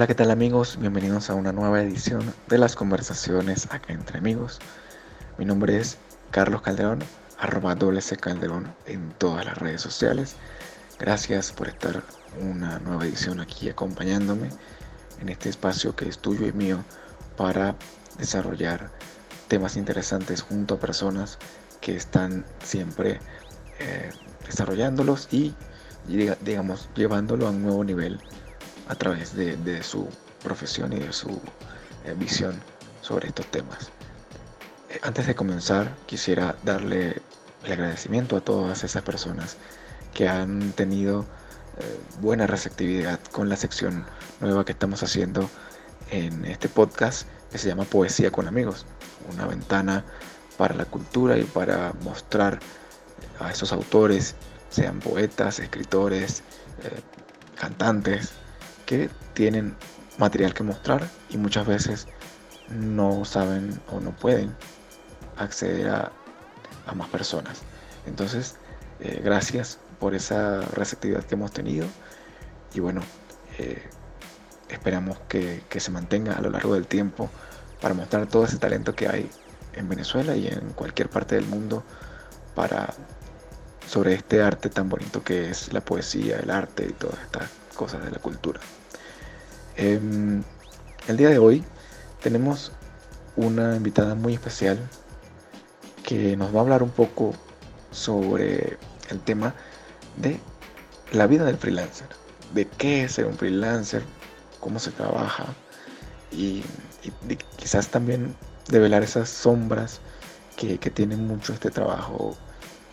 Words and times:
Hola, 0.00 0.06
¿qué 0.06 0.14
tal 0.14 0.30
amigos? 0.30 0.78
Bienvenidos 0.80 1.28
a 1.28 1.34
una 1.34 1.52
nueva 1.52 1.82
edición 1.82 2.22
de 2.48 2.56
las 2.56 2.74
conversaciones 2.74 3.66
acá 3.70 3.92
entre 3.92 4.16
amigos. 4.16 4.58
Mi 5.36 5.44
nombre 5.44 5.76
es 5.76 5.98
Carlos 6.30 6.62
Calderón, 6.62 7.00
arroba 7.38 7.74
WC 7.74 8.16
Calderón 8.16 8.72
en 8.86 9.10
todas 9.18 9.44
las 9.44 9.58
redes 9.58 9.82
sociales. 9.82 10.36
Gracias 10.98 11.52
por 11.52 11.68
estar 11.68 12.02
una 12.40 12.78
nueva 12.78 13.04
edición 13.04 13.40
aquí 13.40 13.68
acompañándome 13.68 14.48
en 15.20 15.28
este 15.28 15.50
espacio 15.50 15.94
que 15.94 16.08
es 16.08 16.18
tuyo 16.18 16.46
y 16.46 16.52
mío 16.54 16.82
para 17.36 17.76
desarrollar 18.16 18.90
temas 19.48 19.76
interesantes 19.76 20.40
junto 20.40 20.76
a 20.76 20.80
personas 20.80 21.38
que 21.82 21.94
están 21.94 22.46
siempre 22.64 23.20
eh, 23.78 24.08
desarrollándolos 24.46 25.28
y, 25.30 25.54
digamos, 26.06 26.88
llevándolo 26.94 27.48
a 27.48 27.50
un 27.50 27.62
nuevo 27.62 27.84
nivel 27.84 28.18
a 28.90 28.96
través 28.96 29.36
de, 29.36 29.82
su 29.84 30.08
profesión 30.42 30.92
y 30.92 30.98
de 30.98 31.12
su 31.12 31.40
eh, 32.04 32.14
visión 32.16 32.60
sobre 33.02 33.28
estos 33.28 33.46
temas. 33.46 33.92
Eh, 34.88 34.98
antes 35.02 35.28
de 35.28 35.36
comenzar, 35.36 35.94
quisiera 36.06 36.56
darle 36.64 37.22
el 37.64 37.72
agradecimiento 37.72 38.36
a 38.36 38.40
todas 38.40 38.82
esas 38.82 39.02
personas 39.02 39.56
que 40.12 40.28
han 40.28 40.72
tenido 40.72 41.24
eh, 41.78 42.00
buena 42.20 42.48
receptividad 42.48 43.20
con 43.30 43.48
la 43.48 43.54
sección 43.54 44.04
nueva 44.40 44.64
que 44.64 44.72
estamos 44.72 45.04
haciendo 45.04 45.48
en 46.10 46.44
este 46.44 46.68
podcast 46.68 47.28
que 47.52 47.58
se 47.58 47.68
llama 47.68 47.84
Poesía 47.84 48.32
con 48.32 48.48
amigos, 48.48 48.86
una 49.32 49.46
ventana 49.46 50.04
para 50.58 50.74
la 50.74 50.84
cultura 50.84 51.38
y 51.38 51.44
para 51.44 51.92
mostrar 52.02 52.58
a 53.38 53.52
esos 53.52 53.72
autores, 53.72 54.34
sean 54.68 54.98
poetas, 54.98 55.60
escritores, 55.60 56.42
cantantes, 57.56 58.32
que 58.90 59.08
tienen 59.34 59.76
material 60.18 60.52
que 60.52 60.64
mostrar 60.64 61.08
y 61.28 61.36
muchas 61.36 61.64
veces 61.64 62.08
no 62.70 63.24
saben 63.24 63.80
o 63.92 64.00
no 64.00 64.10
pueden 64.10 64.52
acceder 65.36 65.88
a, 65.88 66.12
más 66.96 67.08
personas. 67.08 67.62
Entonces, 68.04 68.56
eh, 68.98 69.20
gracias 69.22 69.78
por 70.00 70.16
esa 70.16 70.62
receptividad 70.72 71.22
que 71.22 71.36
hemos 71.36 71.52
tenido 71.52 71.86
y 72.74 72.80
bueno, 72.80 73.00
eh, 73.58 73.80
esperamos 74.68 75.20
que, 75.28 75.62
que, 75.68 75.78
se 75.78 75.92
mantenga 75.92 76.32
a 76.32 76.40
lo 76.40 76.50
largo 76.50 76.74
del 76.74 76.88
tiempo 76.88 77.30
para 77.80 77.94
mostrar 77.94 78.26
todo 78.26 78.44
ese 78.44 78.58
talento 78.58 78.96
que 78.96 79.06
hay 79.06 79.30
en 79.74 79.88
Venezuela 79.88 80.34
y 80.34 80.48
en 80.48 80.72
cualquier 80.72 81.08
parte 81.08 81.36
del 81.36 81.46
mundo 81.46 81.84
para 82.56 82.92
sobre 83.86 84.14
este 84.14 84.42
arte 84.42 84.68
tan 84.68 84.88
bonito 84.88 85.22
que 85.22 85.48
es 85.48 85.72
la 85.72 85.80
poesía, 85.80 86.40
el 86.40 86.50
arte 86.50 86.86
y 86.90 86.92
todas 86.92 87.20
estas 87.22 87.48
cosas 87.76 88.04
de 88.04 88.10
la 88.10 88.18
cultura. 88.18 88.58
Em, 89.76 90.42
el 91.08 91.16
día 91.16 91.28
de 91.28 91.38
hoy 91.38 91.64
tenemos 92.22 92.72
una 93.36 93.76
invitada 93.76 94.14
muy 94.14 94.34
especial 94.34 94.78
que 96.04 96.36
nos 96.36 96.54
va 96.54 96.58
a 96.58 96.62
hablar 96.62 96.82
un 96.82 96.90
poco 96.90 97.32
sobre 97.90 98.78
el 99.08 99.20
tema 99.20 99.54
de 100.16 100.38
la 101.12 101.26
vida 101.26 101.44
del 101.44 101.56
freelancer, 101.56 102.08
de 102.52 102.66
qué 102.66 103.04
es 103.04 103.12
ser 103.12 103.26
un 103.26 103.36
freelancer, 103.36 104.02
cómo 104.60 104.78
se 104.78 104.90
trabaja 104.90 105.46
y, 106.30 106.62
quizás 107.56 107.88
también 107.88 108.34
develar 108.68 109.02
esas 109.02 109.28
sombras 109.28 110.00
que, 110.56 110.78
que 110.78 110.90
tiene 110.90 111.16
mucho 111.16 111.52
este 111.52 111.70
trabajo 111.70 112.36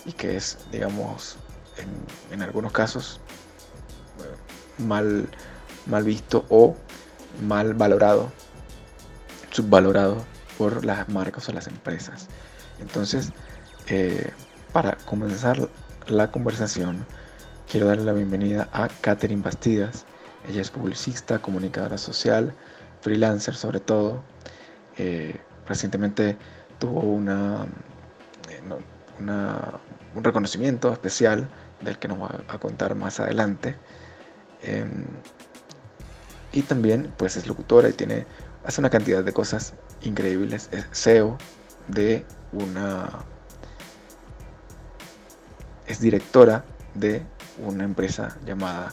y 0.05 0.13
que 0.13 0.37
es, 0.37 0.57
digamos, 0.71 1.37
en, 1.77 2.33
en 2.33 2.41
algunos 2.41 2.71
casos 2.71 3.19
mal 4.77 5.29
mal 5.89 6.03
visto 6.03 6.45
o 6.49 6.75
mal 7.45 7.73
valorado, 7.73 8.31
subvalorado 9.51 10.17
por 10.57 10.83
las 10.85 11.07
marcas 11.09 11.47
o 11.49 11.53
las 11.53 11.67
empresas. 11.67 12.27
Entonces, 12.79 13.31
eh, 13.87 14.31
para 14.73 14.97
comenzar 15.05 15.69
la 16.07 16.31
conversación, 16.31 17.05
quiero 17.69 17.87
darle 17.87 18.05
la 18.05 18.13
bienvenida 18.13 18.69
a 18.71 18.87
Catherine 19.01 19.41
Bastidas. 19.41 20.05
Ella 20.47 20.61
es 20.61 20.69
publicista, 20.69 21.39
comunicadora 21.39 21.97
social, 21.97 22.53
freelancer 23.01 23.55
sobre 23.55 23.79
todo. 23.79 24.23
Eh, 24.97 25.39
recientemente 25.67 26.37
tuvo 26.79 27.01
una, 27.01 27.65
eh, 28.49 28.61
un 30.15 30.23
reconocimiento 30.23 30.91
especial 30.91 31.47
del 31.81 31.99
que 31.99 32.07
nos 32.07 32.21
va 32.21 32.43
a 32.47 32.57
contar 32.57 32.95
más 32.95 33.19
adelante. 33.19 33.75
Em, 34.63 35.05
y 36.57 36.63
también 36.63 37.13
pues 37.17 37.37
es 37.37 37.45
locutora 37.45 37.87
y 37.87 37.93
tiene, 37.93 38.25
hace 38.65 38.81
una 38.81 38.89
cantidad 38.89 39.23
de 39.23 39.31
cosas 39.31 39.75
increíbles. 40.01 40.69
Es 40.71 40.87
CEO 40.91 41.37
de 41.87 42.25
una... 42.51 43.09
Es 45.85 45.99
directora 45.99 46.65
de 46.95 47.21
una 47.63 47.83
empresa 47.83 48.35
llamada 48.43 48.91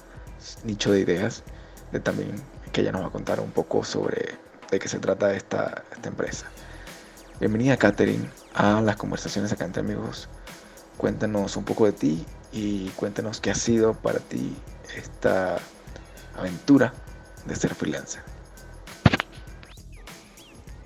Nicho 0.64 0.92
de 0.92 1.00
Ideas, 1.00 1.42
de 1.91 2.00
también 2.00 2.34
que 2.70 2.82
ella 2.82 2.92
nos 2.92 3.00
va 3.00 3.06
a 3.06 3.10
contar 3.10 3.41
un 3.41 3.50
poco 3.50 3.82
sobre 3.82 4.36
de 4.70 4.78
qué 4.78 4.86
se 4.86 4.98
trata 4.98 5.34
esta, 5.34 5.84
esta 5.91 6.08
empresa. 6.10 6.46
Bienvenida 7.41 7.78
Katherine 7.78 8.28
a 8.52 8.82
las 8.82 8.96
conversaciones 8.96 9.52
acá 9.52 9.64
entre 9.64 9.81
amigos. 9.81 10.28
Cuéntanos 10.98 11.56
un 11.56 11.64
poco 11.64 11.86
de 11.86 11.92
ti 11.92 12.26
y 12.52 12.91
cuéntanos 12.91 13.41
qué 13.41 13.50
ha 13.50 13.54
sido 13.54 13.94
para 13.94 14.19
ti 14.19 14.54
esta 14.98 15.56
aventura 16.36 16.92
de 17.47 17.56
ser 17.56 17.75
freelancer. 17.75 18.22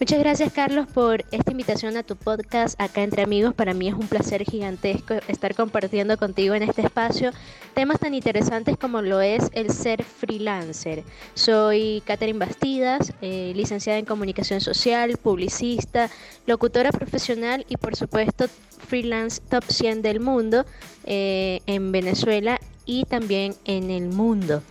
Muchas 0.01 0.21
gracias 0.21 0.53
Carlos 0.53 0.87
por 0.87 1.25
esta 1.33 1.51
invitación 1.51 1.97
a 1.97 2.05
tu 2.05 2.15
podcast 2.15 2.81
acá 2.81 3.03
entre 3.03 3.23
amigos. 3.23 3.53
Para 3.53 3.75
mí 3.75 3.89
es 3.89 3.95
un 3.95 4.07
placer 4.07 4.45
gigantesco 4.45 5.15
estar 5.27 5.57
compartiendo 5.57 6.17
contigo 6.17 6.55
en 6.55 6.63
este 6.63 6.83
espacio 6.83 7.33
temas 7.75 7.99
tan 7.99 8.15
interesantes 8.15 8.77
como 8.77 9.03
lo 9.03 9.21
es 9.21 9.51
el 9.55 9.73
ser 9.73 10.05
freelancer. 10.05 11.03
Soy 11.35 12.01
Catherine 12.07 12.39
Bastidas, 12.39 13.13
eh, 13.23 13.53
licenciada 13.57 13.99
en 13.99 14.05
comunicación 14.05 14.61
social, 14.61 15.17
publicista, 15.21 16.09
locutora 16.47 16.93
profesional 16.93 17.67
y 17.69 17.77
por 17.77 17.97
supuesto 17.97 18.47
freelance 18.87 19.43
top 19.51 19.65
100 19.67 20.03
del 20.03 20.21
mundo 20.21 20.65
eh, 21.07 21.59
en 21.67 21.91
Venezuela 21.91 22.61
y 22.87 23.05
también 23.05 23.57
en 23.65 23.91
el 23.91 24.11
mundo. 24.11 24.63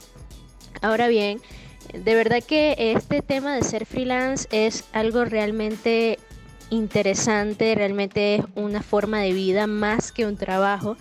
Ahora 0.81 1.09
bien, 1.09 1.42
de 1.94 2.16
verdad 2.16 2.44
que 2.44 2.75
este 2.78 3.22
tema 3.22 3.56
de 3.56 3.64
ser 3.64 3.86
freelance 3.86 4.48
es 4.52 4.84
algo 4.94 5.25
realmente 5.25 6.20
interesante, 6.70 7.75
realmente 7.75 8.36
es 8.36 8.42
una 8.56 8.81
forma 8.81 9.20
de 9.20 9.34
vida 9.34 9.68
más 9.68 10.12
que 10.12 10.25
un 10.25 10.38
trabajo. 10.38 10.98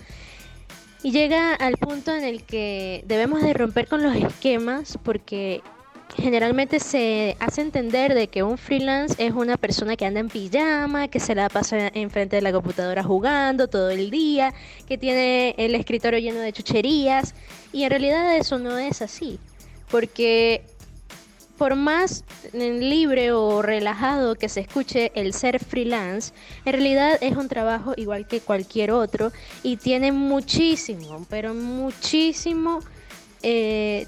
Y 1.03 1.13
llega 1.13 1.55
al 1.55 1.77
punto 1.77 2.15
en 2.15 2.25
el 2.25 2.43
que 2.43 3.05
debemos 3.07 3.43
de 3.43 3.53
romper 3.53 3.87
con 3.87 4.03
los 4.03 4.17
esquemas 4.17 4.99
porque 5.03 5.63
generalmente 6.17 6.81
se 6.81 7.37
hace 7.41 7.61
entender 7.61 8.15
de 8.15 8.29
que 8.29 8.43
un 8.43 8.59
freelance 8.59 9.15
es 9.25 9.33
una 9.33 9.57
persona 9.57 9.97
que 9.97 10.07
anda 10.07 10.21
en 10.21 10.29
pijama, 10.29 11.09
que 11.09 11.21
se 11.21 11.35
la 11.35 11.49
pasa 11.49 11.89
enfrente 11.95 12.37
de 12.37 12.43
la 12.43 12.53
computadora 12.53 13.03
jugando 13.03 13.69
todo 13.69 13.91
el 13.91 14.11
día, 14.11 14.55
que 14.89 14.99
tiene 14.99 15.55
el 15.59 15.75
escritorio 15.75 16.19
lleno 16.19 16.41
de 16.41 16.53
chucherías. 16.53 17.35
Y 17.73 17.85
en 17.85 17.91
realidad 17.91 18.37
eso 18.37 18.59
no 18.59 18.79
es 18.79 19.03
así. 19.03 19.39
Porque 19.91 20.65
por 21.57 21.75
más 21.75 22.25
libre 22.53 23.33
o 23.33 23.63
relajado 23.63 24.35
que 24.35 24.49
se 24.49 24.61
escuche 24.61 25.13
el 25.15 25.33
ser 25.33 25.59
freelance, 25.65 26.33
en 26.65 26.73
realidad 26.73 27.19
es 27.21 27.37
un 27.37 27.49
trabajo 27.49 27.95
igual 27.97 28.27
que 28.27 28.41
cualquier 28.41 28.93
otro 28.93 29.33
y 29.63 29.77
tiene 29.77 30.13
muchísimo, 30.13 31.27
pero 31.29 31.55
muchísimo, 31.55 32.81
eh, 33.43 34.07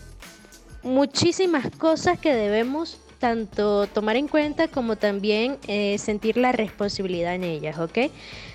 muchísimas 0.83 1.71
cosas 1.77 2.19
que 2.19 2.35
debemos 2.35 2.99
tanto 3.19 3.87
tomar 3.89 4.17
en 4.17 4.29
cuenta 4.29 4.69
como 4.69 4.97
también 4.97 5.59
eh, 5.67 5.99
sentir 5.99 6.37
la 6.37 6.53
responsabilidad 6.53 7.35
en 7.35 7.45
ellas, 7.45 7.79
¿ok? 7.79 7.99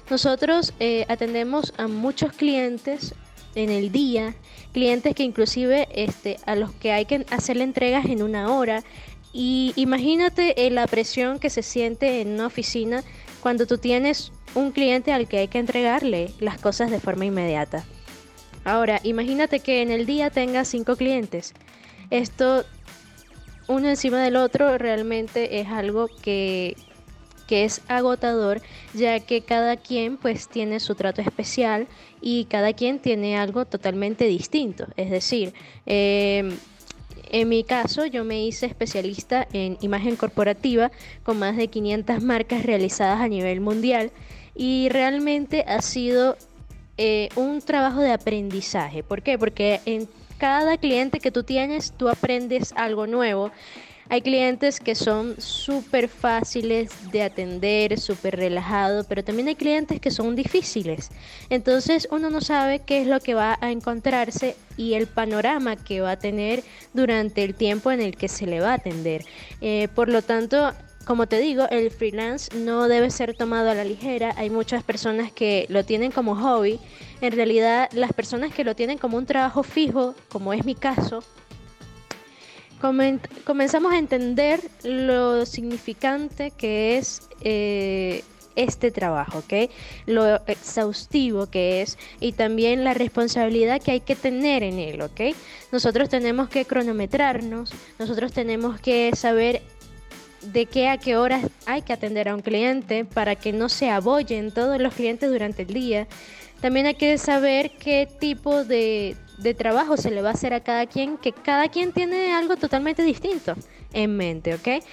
Nosotros 0.10 0.74
eh, 0.80 1.06
atendemos 1.10 1.74
a 1.78 1.88
muchos 1.88 2.34
clientes 2.34 3.13
en 3.56 3.70
el 3.70 3.92
día, 3.92 4.36
clientes 4.72 5.16
que 5.16 5.24
inclusive 5.24 5.88
este, 5.94 6.38
a 6.46 6.56
los 6.56 6.72
que 6.72 6.92
hay 6.92 7.06
que 7.06 7.26
hacerle 7.30 7.64
entregas 7.64 8.06
en 8.06 8.24
una 8.24 8.54
hora. 8.54 8.84
Y 9.32 9.74
imagínate 9.76 10.66
eh, 10.66 10.70
la 10.70 10.88
presión 10.88 11.40
que 11.40 11.50
se 11.50 11.64
siente 11.64 12.22
en 12.22 12.34
una 12.34 12.48
oficina 12.48 13.04
cuando 13.42 13.66
tú 13.66 13.78
tienes 13.78 14.32
un 14.56 14.72
cliente 14.72 15.12
al 15.12 15.28
que 15.28 15.40
hay 15.40 15.48
que 15.48 15.60
entregarle 15.60 16.32
las 16.40 16.60
cosas 16.60 16.92
de 16.92 17.00
forma 17.00 17.26
inmediata. 17.26 17.84
Ahora, 18.64 19.00
imagínate 19.04 19.60
que 19.60 19.82
en 19.82 19.92
el 19.92 20.06
día 20.06 20.30
tengas 20.30 20.68
cinco 20.68 20.96
clientes. 20.96 21.54
Esto, 22.10 22.64
uno 23.68 23.90
encima 23.90 24.22
del 24.22 24.36
otro, 24.36 24.78
realmente 24.78 25.60
es 25.60 25.68
algo 25.68 26.08
que 26.22 26.78
que 27.54 27.66
es 27.66 27.82
agotador 27.88 28.64
ya 28.96 29.20
que 29.20 29.42
cada 29.42 29.78
quien 29.78 30.18
pues 30.18 30.48
tiene 30.48 30.80
su 30.80 30.96
trato 30.96 31.22
especial 31.22 31.88
y 32.20 32.46
cada 32.46 32.74
quien 32.74 32.98
tiene 32.98 33.38
algo 33.38 33.66
totalmente 33.66 34.26
distinto. 34.26 34.88
Es 34.98 35.12
decir, 35.12 35.54
em, 35.86 36.58
en 37.30 37.50
mi 37.50 37.64
caso, 37.64 38.08
yo 38.08 38.24
me 38.24 38.44
hice 38.44 38.66
especialista 38.66 39.48
en 39.54 39.78
imagen 39.82 40.16
corporativa 40.16 40.92
con 41.22 41.38
más 41.38 41.56
de 41.56 41.68
500 41.68 42.24
marcas 42.24 42.66
realizadas 42.66 43.22
a 43.22 43.28
nivel 43.28 43.62
mundial 43.62 44.10
y 44.56 44.90
realmente 44.90 45.64
ha 45.68 45.84
sido 45.84 46.38
eh, 46.98 47.30
un 47.36 47.62
trabajo 47.62 48.00
de 48.02 48.14
aprendizaje. 48.14 49.04
¿Por 49.04 49.22
qué? 49.22 49.38
Porque 49.38 49.80
en 49.86 50.10
cada 50.40 50.76
cliente 50.78 51.20
que 51.20 51.30
tú 51.30 51.44
tienes, 51.44 51.92
tú 51.92 52.10
aprendes 52.10 52.74
algo 52.76 53.06
nuevo 53.06 53.52
hay 54.10 54.22
clientes 54.22 54.80
que 54.80 54.96
son 54.96 55.40
súper 55.40 56.08
fáciles 56.08 57.12
de 57.12 57.24
atender, 57.24 58.00
súper 58.00 58.36
relajados, 58.36 59.06
pero 59.08 59.24
también 59.24 59.48
hay 59.48 59.56
clientes 59.56 60.00
que 60.00 60.12
son 60.12 60.36
difíciles. 60.36 61.10
Entonces 61.50 62.08
uno 62.12 62.30
no 62.30 62.42
sabe 62.42 62.80
qué 62.80 63.02
es 63.02 63.08
lo 63.08 63.20
que 63.20 63.34
va 63.34 63.58
a 63.62 63.72
encontrarse 63.72 64.56
y 64.78 64.94
el 64.94 65.08
panorama 65.08 65.76
que 65.76 66.02
va 66.02 66.12
a 66.12 66.20
tener 66.20 66.64
durante 66.94 67.44
el 67.44 67.56
tiempo 67.56 67.92
en 67.92 68.02
el 68.02 68.18
que 68.18 68.28
se 68.28 68.46
le 68.46 68.60
va 68.60 68.72
a 68.72 68.76
atender. 68.76 69.26
Eh, 69.62 69.88
por 69.96 70.10
lo 70.10 70.22
tanto, 70.22 70.74
como 71.06 71.28
te 71.28 71.40
digo, 71.40 71.68
el 71.70 71.92
freelance 71.92 72.56
no 72.58 72.88
debe 72.88 73.10
ser 73.10 73.36
tomado 73.36 73.70
a 73.70 73.76
la 73.76 73.84
ligera. 73.84 74.34
Hay 74.38 74.50
muchas 74.50 74.84
personas 74.84 75.32
que 75.32 75.66
lo 75.70 75.84
tienen 75.84 76.12
como 76.12 76.36
hobby. 76.36 76.80
En 77.20 77.34
realidad, 77.34 77.90
las 77.94 78.14
personas 78.14 78.54
que 78.54 78.64
lo 78.64 78.76
tienen 78.76 78.98
como 78.98 79.18
un 79.18 79.26
trabajo 79.26 79.64
fijo, 79.64 80.16
como 80.30 80.54
es 80.54 80.66
mi 80.66 80.76
caso, 80.76 81.24
comenzamos 83.45 83.94
a 83.94 83.97
entender 83.97 84.59
lo 84.83 85.45
significante 85.45 86.51
que 86.51 86.97
es 86.97 87.30
eh, 87.41 88.24
este 88.56 88.91
trabajo, 88.91 89.39
¿ok? 89.39 89.69
Lo 90.06 90.35
exhaustivo 90.47 91.47
que 91.47 91.81
es 91.81 91.97
y 92.19 92.33
también 92.33 92.83
la 92.83 92.94
responsabilidad 92.94 93.81
que 93.81 93.91
hay 93.91 94.00
que 94.01 94.15
tener 94.15 94.63
en 94.63 94.80
él, 94.80 95.01
¿ok? 95.01 95.35
Nosotros 95.71 96.09
tenemos 96.09 96.50
que 96.50 96.65
cronometrarnos, 96.65 97.74
nosotros 97.97 98.33
tenemos 98.33 98.80
que 98.80 99.12
saber 99.15 99.62
de 100.41 100.65
qué 100.65 100.89
a 100.89 100.97
qué 100.97 101.15
horas 101.15 101.47
hay 101.65 101.83
que 101.83 101.94
atender 101.94 102.27
a 102.27 102.35
un 102.35 102.41
cliente 102.41 103.06
para 103.06 103.35
que 103.35 103.53
no 103.53 103.69
se 103.69 103.89
abollen 103.89 104.51
todos 104.51 104.80
los 104.80 104.94
clientes 104.94 105.31
durante 105.31 105.62
el 105.62 105.74
día. 105.74 106.07
También 106.59 106.85
hay 106.85 106.95
que 106.95 107.18
saber 107.18 107.71
qué 107.71 108.07
tipo 108.19 108.63
de, 108.63 109.15
de 109.38 109.53
trabajo 109.53 109.97
se 109.97 110.12
le 110.12 110.21
va 110.21 110.30
a 110.30 110.33
hacer 110.33 110.53
a 110.53 110.62
cada 110.62 110.85
quien, 110.85 111.18
que 111.18 111.31
cada 111.31 111.69
quien 111.69 111.91
tiene 111.91 112.33
algo 112.33 112.56
totalmente 112.56 113.03
distinto 113.03 113.56
en 113.94 114.15
mente, 114.18 114.56
¿ok? 114.56 114.83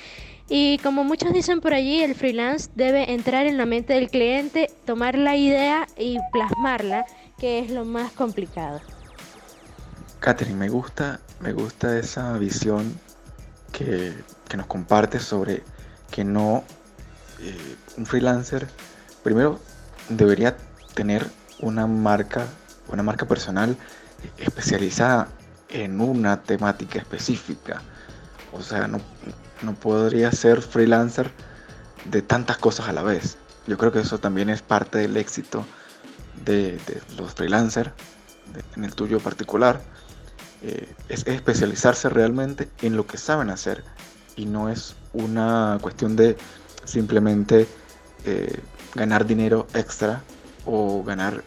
Y 0.49 0.79
como 0.79 1.05
muchos 1.05 1.33
dicen 1.33 1.61
por 1.61 1.75
allí, 1.75 2.03
el 2.03 2.17
freelance 2.17 2.71
debe 2.75 3.13
entrar 3.13 3.47
en 3.47 3.57
la 3.57 3.67
mente 3.67 3.93
del 3.93 4.11
cliente, 4.11 4.69
tomar 4.85 5.17
la 5.17 5.37
idea 5.37 5.87
y 5.97 6.19
plasmarla, 6.33 7.07
que 7.39 7.61
es 7.61 7.71
lo 7.71 7.85
más 7.85 8.11
complicado. 8.13 8.81
Catherine, 10.19 10.57
me 10.57 10.69
gusta, 10.69 11.21
me 11.39 11.53
gusta 11.53 11.97
esa 11.97 12.37
visión 12.37 12.99
que, 13.73 14.13
nos 14.57 14.67
comparte 14.67 15.21
sobre 15.21 15.63
que 16.11 16.25
no, 16.25 16.65
eh, 17.41 17.77
un 17.97 18.05
freelancer, 18.05 18.67
primero 19.23 19.61
debería 20.09 20.57
tener 20.95 21.25
una 21.61 21.87
marca, 21.87 22.47
una 22.89 23.05
marca 23.05 23.25
personal 23.27 23.77
especializada 24.39 25.29
en 25.69 26.01
una 26.01 26.43
temática 26.43 26.99
específica. 26.99 27.83
O 28.53 28.63
sea, 28.63 28.89
no, 28.89 29.01
podría 29.75 30.33
ser 30.33 30.63
freelancer 30.63 31.31
de 32.05 32.23
tantas 32.23 32.59
cosas 32.59 32.89
a 32.89 32.93
la 32.93 33.03
vez. 33.03 33.37
Yo 33.67 33.79
creo 33.79 33.93
que 33.93 34.01
eso 34.01 34.19
también 34.19 34.51
es 34.51 34.63
parte 34.63 34.99
del 34.99 35.17
éxito 35.17 35.65
de, 36.45 36.81
los 37.17 37.35
freelancers, 37.35 37.91
en 38.77 38.85
el 38.85 38.95
tuyo 38.95 39.21
particular. 39.21 39.81
Eh, 40.63 40.93
es 41.09 41.27
especializarse 41.27 42.09
realmente 42.09 42.69
en 42.83 42.97
lo 42.97 43.07
que 43.07 43.17
saben 43.17 43.49
hacer 43.49 43.83
y 44.37 44.45
no 44.45 44.69
es 44.69 44.95
una 45.13 45.79
cuestión 45.81 46.17
de 46.17 46.37
simplemente 46.85 47.67
eh, 48.25 48.61
ganar 48.95 49.27
dinero 49.27 49.67
extra 49.73 50.23
o 50.67 51.03
ganar 51.03 51.43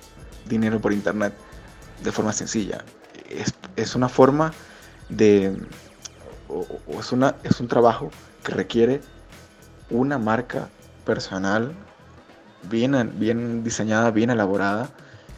dinero 0.48 0.80
por 0.80 0.94
internet 0.94 1.34
de 2.04 2.12
forma 2.12 2.34
sencilla. 2.34 2.84
Es, 3.76 3.96
una 3.96 4.10
forma 4.10 4.54
de, 5.10 5.58
o, 6.48 6.66
es, 7.00 7.12
una, 7.12 7.36
es 7.44 7.60
un 7.60 7.68
trabajo 7.68 8.12
que 8.44 8.52
requiere 8.52 9.02
una 9.90 10.18
marca 10.18 10.70
personal 11.06 11.74
bien, 12.70 13.14
bien 13.20 13.64
diseñada, 13.64 14.12
bien 14.12 14.30
elaborada, 14.30 14.90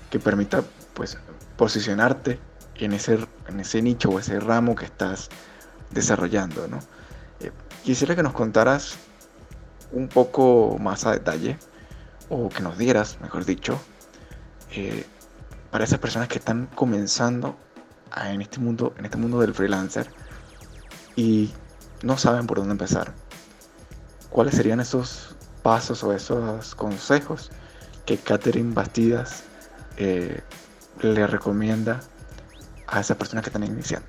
que 0.10 0.20
permita 0.20 0.64
pues 0.94 1.18
posicionarte 1.58 2.40
en 2.76 2.94
ese, 2.94 3.20
en 3.48 3.60
ese 3.60 3.82
nicho 3.82 4.10
o 4.10 4.20
ese 4.20 4.40
ramo 4.40 4.76
que 4.76 4.86
estás 4.86 5.30
desarrollando. 5.92 6.68
¿no? 6.68 6.80
Eh, 7.40 7.52
quisiera 7.84 8.16
que 8.16 8.24
nos 8.24 8.34
contaras 8.34 8.98
un 9.92 10.08
poco 10.08 10.78
más 10.80 11.06
a 11.06 11.12
detalle, 11.12 11.58
o 12.30 12.50
que 12.50 12.62
nos 12.62 12.78
dieras, 12.78 13.20
mejor 13.22 13.46
dicho, 13.46 13.80
eh, 14.72 15.06
para 15.76 15.84
esas 15.84 16.00
personas 16.00 16.30
que 16.30 16.38
están 16.38 16.68
comenzando 16.68 17.58
en 18.16 18.42
este 18.42 18.62
mundo, 18.62 18.96
en 18.98 19.04
este 19.04 19.18
mundo 19.18 19.42
del 19.42 19.54
freelancer 19.54 20.10
y 21.18 21.52
no 22.02 22.18
saben 22.18 22.48
por 22.48 22.60
dónde 22.60 22.72
empezar. 22.72 23.12
¿Cuáles 24.30 24.56
serían 24.56 24.80
esos 24.80 25.36
pasos 25.64 26.02
o 26.06 26.14
esos 26.14 26.76
consejos 26.76 27.52
que 28.06 28.18
Catherine 28.18 28.74
Bastidas 28.74 29.44
eh, 29.98 30.44
le 31.02 31.28
recomienda 31.28 32.00
a 32.88 33.02
esas 33.02 33.18
personas 33.18 33.44
que 33.44 33.50
están 33.50 33.66
iniciando? 33.66 34.08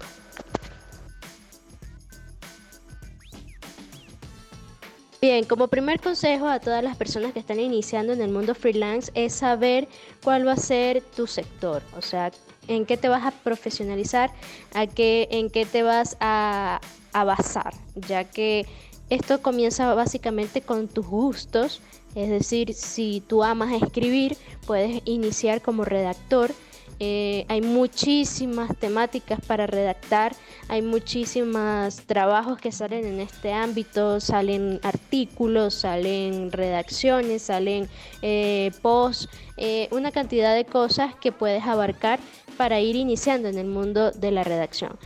Bien, 5.28 5.44
como 5.44 5.66
primer 5.66 6.00
consejo 6.00 6.46
a 6.46 6.60
todas 6.60 6.84
las 6.84 6.96
personas 6.96 7.32
que 7.32 7.40
están 7.40 7.58
iniciando 7.58 8.12
en 8.12 8.22
el 8.22 8.30
mundo 8.30 8.54
freelance 8.54 9.10
es 9.16 9.32
saber 9.32 9.88
cuál 10.22 10.46
va 10.46 10.52
a 10.52 10.56
ser 10.56 11.02
tu 11.02 11.26
sector, 11.26 11.82
o 11.96 12.00
sea, 12.00 12.30
en 12.68 12.86
qué 12.86 12.96
te 12.96 13.08
vas 13.08 13.26
a 13.26 13.32
profesionalizar, 13.32 14.30
a 14.72 14.86
qué, 14.86 15.26
en 15.32 15.50
qué 15.50 15.66
te 15.66 15.82
vas 15.82 16.16
a, 16.20 16.80
a 17.12 17.24
basar, 17.24 17.74
ya 17.96 18.22
que 18.22 18.66
esto 19.10 19.42
comienza 19.42 19.92
básicamente 19.94 20.60
con 20.60 20.86
tus 20.86 21.04
gustos, 21.04 21.80
es 22.14 22.30
decir, 22.30 22.72
si 22.72 23.20
tú 23.26 23.42
amas 23.42 23.82
escribir, 23.82 24.36
puedes 24.64 25.02
iniciar 25.06 25.60
como 25.60 25.84
redactor 25.84 26.52
eh, 26.98 27.44
hay 27.48 27.60
muchísimas 27.60 28.74
temáticas 28.76 29.40
para 29.46 29.66
redactar, 29.66 30.34
hay 30.68 30.80
muchísimos 30.80 31.96
trabajos 32.06 32.58
que 32.58 32.72
salen 32.72 33.04
en 33.04 33.20
este 33.20 33.52
ámbito, 33.52 34.18
salen 34.18 34.80
artículos, 34.82 35.74
salen 35.74 36.50
redacciones, 36.52 37.42
salen 37.42 37.88
eh, 38.22 38.70
posts, 38.80 39.28
eh, 39.58 39.88
una 39.90 40.10
cantidad 40.10 40.54
de 40.54 40.64
cosas 40.64 41.14
que 41.16 41.32
puedes 41.32 41.64
abarcar 41.64 42.18
para 42.56 42.80
ir 42.80 42.96
iniciando 42.96 43.48
en 43.48 43.58
el 43.58 43.66
mundo 43.66 44.10
de 44.12 44.30
la 44.30 44.42
redacción. 44.42 44.98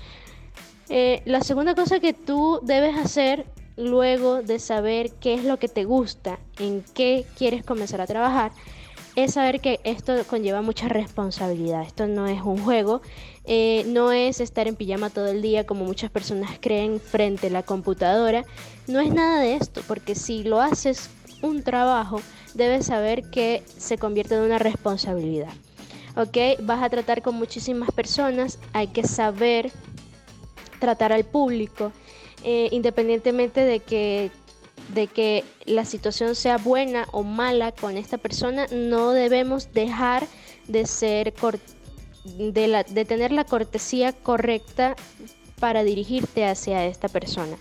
la 0.88 1.40
segunda 1.42 1.74
cosa 1.74 1.98
que 2.00 2.12
tú 2.12 2.60
debes 2.62 2.96
hacer 2.96 3.46
luego 3.76 4.42
de 4.42 4.58
saber 4.58 5.12
qué 5.20 5.34
es 5.34 5.44
lo 5.44 5.58
que 5.58 5.68
te 5.68 5.84
gusta, 5.84 6.38
en 6.58 6.84
qué 6.94 7.24
quieres 7.36 7.64
comenzar 7.64 8.00
a 8.00 8.06
trabajar, 8.06 8.52
es 9.16 9.34
saber 9.34 9.60
que 9.60 9.80
esto 9.84 10.14
conlleva 10.26 10.62
mucha 10.62 10.88
responsabilidad. 10.88 11.82
Esto 11.82 12.06
no 12.06 12.26
es 12.26 12.42
un 12.42 12.58
juego, 12.58 13.02
eh, 13.44 13.84
no 13.86 14.12
es 14.12 14.40
estar 14.40 14.68
en 14.68 14.76
pijama 14.76 15.10
todo 15.10 15.28
el 15.28 15.42
día 15.42 15.66
como 15.66 15.84
muchas 15.84 16.10
personas 16.10 16.50
creen 16.60 17.00
frente 17.00 17.48
a 17.48 17.50
la 17.50 17.62
computadora. 17.62 18.44
No 18.86 19.00
es 19.00 19.12
nada 19.12 19.40
de 19.40 19.56
esto, 19.56 19.82
porque 19.86 20.14
si 20.14 20.44
lo 20.44 20.60
haces 20.60 21.10
un 21.42 21.62
trabajo, 21.62 22.20
debes 22.54 22.86
saber 22.86 23.30
que 23.30 23.62
se 23.76 23.98
convierte 23.98 24.34
en 24.34 24.42
una 24.42 24.58
responsabilidad. 24.58 25.52
¿Ok? 26.16 26.60
Vas 26.62 26.82
a 26.82 26.90
tratar 26.90 27.22
con 27.22 27.34
muchísimas 27.36 27.90
personas, 27.92 28.58
hay 28.72 28.88
que 28.88 29.04
saber 29.04 29.70
tratar 30.80 31.12
al 31.12 31.24
público, 31.24 31.92
eh, 32.42 32.68
independientemente 32.72 33.60
de 33.60 33.80
que 33.80 34.30
de 34.94 35.06
que 35.06 35.44
la 35.64 35.84
situación 35.84 36.34
sea 36.34 36.58
buena 36.58 37.06
o 37.12 37.22
mala 37.22 37.72
con 37.72 37.96
esta 37.96 38.18
persona, 38.18 38.66
no 38.72 39.12
debemos 39.12 39.72
dejar 39.72 40.26
de 40.68 40.86
ser 40.86 41.34
de, 42.24 42.68
la, 42.68 42.82
de 42.82 43.04
tener 43.04 43.32
la 43.32 43.44
cortesía 43.44 44.12
correcta 44.12 44.96
para 45.58 45.84
dirigirte 45.84 46.44
hacia 46.46 46.86
esta 46.86 47.08
persona. 47.08 47.56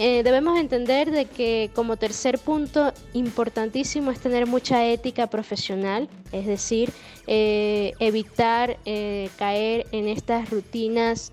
Eh, 0.00 0.22
debemos 0.22 0.56
entender 0.60 1.10
de 1.10 1.24
que 1.24 1.70
como 1.74 1.96
tercer 1.96 2.38
punto 2.38 2.92
importantísimo 3.14 4.12
es 4.12 4.20
tener 4.20 4.46
mucha 4.46 4.86
ética 4.86 5.26
profesional, 5.26 6.08
es 6.30 6.46
decir, 6.46 6.92
eh, 7.26 7.94
evitar 7.98 8.78
eh, 8.84 9.28
caer 9.38 9.88
en 9.90 10.06
estas 10.06 10.50
rutinas 10.50 11.32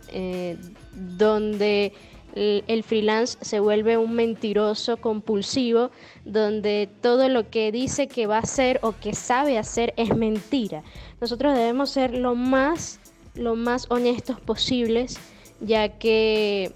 donde 0.94 1.94
el 2.36 2.84
freelance 2.84 3.38
se 3.42 3.60
vuelve 3.60 3.98
un 3.98 4.14
mentiroso 4.14 4.98
compulsivo 4.98 5.90
donde 6.26 6.90
todo 7.02 7.30
lo 7.30 7.50
que 7.50 7.72
dice 7.72 8.08
que 8.08 8.28
va 8.28 8.38
a 8.38 8.42
hacer 8.42 8.80
o 8.84 8.94
que 8.94 9.14
sabe 9.16 9.58
hacer 9.58 9.94
es 9.96 10.16
mentira. 10.16 10.84
Nosotros 11.22 11.56
debemos 11.56 11.90
ser 11.90 12.14
lo 12.14 12.36
más, 12.36 13.00
lo 13.36 13.56
más 13.56 13.86
honestos 13.90 14.40
posibles 14.42 15.18
ya 15.62 15.90
que 15.90 16.72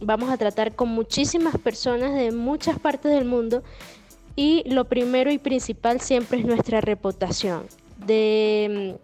vamos 0.00 0.30
a 0.30 0.36
tratar 0.36 0.74
con 0.74 0.88
muchísimas 0.88 1.56
personas 1.58 2.14
de 2.14 2.32
muchas 2.32 2.78
partes 2.78 3.12
del 3.12 3.24
mundo 3.24 3.62
y 4.36 4.62
lo 4.66 4.84
primero 4.84 5.30
y 5.30 5.38
principal 5.38 6.00
siempre 6.00 6.38
es 6.38 6.46
nuestra 6.46 6.80
reputación. 6.80 7.64
De, 8.06 8.96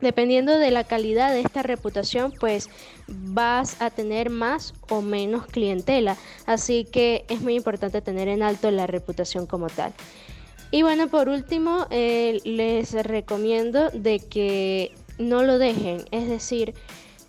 dependiendo 0.00 0.58
de 0.58 0.70
la 0.70 0.84
calidad 0.84 1.32
de 1.32 1.40
esta 1.40 1.62
reputación, 1.62 2.32
pues 2.38 2.70
vas 3.06 3.80
a 3.80 3.90
tener 3.90 4.30
más 4.30 4.74
o 4.88 5.02
menos 5.02 5.46
clientela. 5.46 6.16
Así 6.46 6.84
que 6.84 7.24
es 7.28 7.40
muy 7.40 7.54
importante 7.54 8.00
tener 8.00 8.28
en 8.28 8.42
alto 8.42 8.70
la 8.70 8.86
reputación 8.86 9.46
como 9.46 9.68
tal. 9.68 9.92
Y 10.70 10.82
bueno, 10.82 11.08
por 11.08 11.28
último, 11.28 11.86
eh, 11.90 12.40
les 12.44 12.92
recomiendo 12.92 13.90
de 13.90 14.20
que 14.20 14.92
no 15.18 15.42
lo 15.42 15.58
dejen, 15.58 16.04
es 16.10 16.28
decir, 16.28 16.74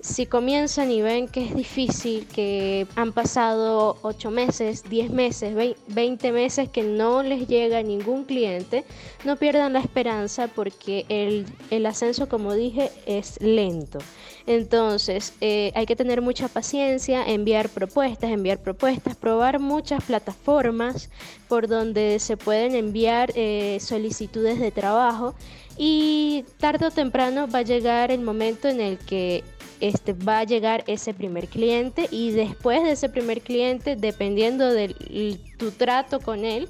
si 0.02 0.26
comienzan 0.26 0.92
y 0.92 1.02
ven 1.02 1.28
que 1.28 1.44
es 1.46 1.56
difícil, 1.56 2.26
que 2.28 2.88
han 2.96 3.12
pasado 3.12 3.98
8 4.02 4.32
meses, 4.32 4.84
10 4.90 5.12
meses, 5.12 5.76
20 5.88 6.32
meses 6.32 6.70
que 6.70 6.84
no 6.84 7.22
les 7.22 7.48
llega 7.48 7.84
ningún 7.84 8.24
cliente, 8.24 8.86
no 9.26 9.36
pierdan 9.36 9.74
la 9.74 9.80
esperanza 9.80 10.48
porque 10.48 11.06
el, 11.10 11.86
ascenso, 11.86 12.30
como 12.30 12.54
dije, 12.54 12.92
es 13.06 13.42
lento. 13.42 14.00
Entonces, 14.48 15.34
eh, 15.42 15.72
hay 15.76 15.86
que 15.86 15.96
tener 15.96 16.22
mucha 16.22 16.48
paciencia, 16.48 17.26
enviar 17.28 17.68
propuestas, 17.70 18.32
enviar 18.32 18.60
propuestas, 18.60 19.16
probar 19.18 19.60
muchas 19.60 20.04
plataformas 20.04 21.10
por 21.50 21.68
donde 21.68 22.20
se 22.20 22.38
pueden 22.38 22.74
enviar 22.74 23.32
eh, 23.36 23.78
solicitudes 23.82 24.60
de 24.60 24.72
trabajo 24.72 25.36
y 25.78 26.46
tarde 26.58 26.88
o 26.88 26.92
temprano 26.92 27.48
va 27.48 27.60
a 27.60 27.64
llegar 27.64 28.12
el 28.12 28.22
momento 28.22 28.68
en 28.68 28.82
el 28.82 28.98
que 28.98 29.44
este, 29.80 30.14
va 30.14 30.40
a 30.40 30.44
llegar 30.44 30.84
ese 30.88 31.14
primer 31.14 31.48
cliente 31.48 32.08
y 32.12 32.32
después 32.32 32.84
de 32.84 32.92
ese 32.92 33.10
primer 33.10 33.42
cliente, 33.42 33.96
dependiendo 33.96 34.72
de 34.72 35.40
tu 35.58 35.72
trato 35.72 36.20
con 36.20 36.46
él, 36.46 36.68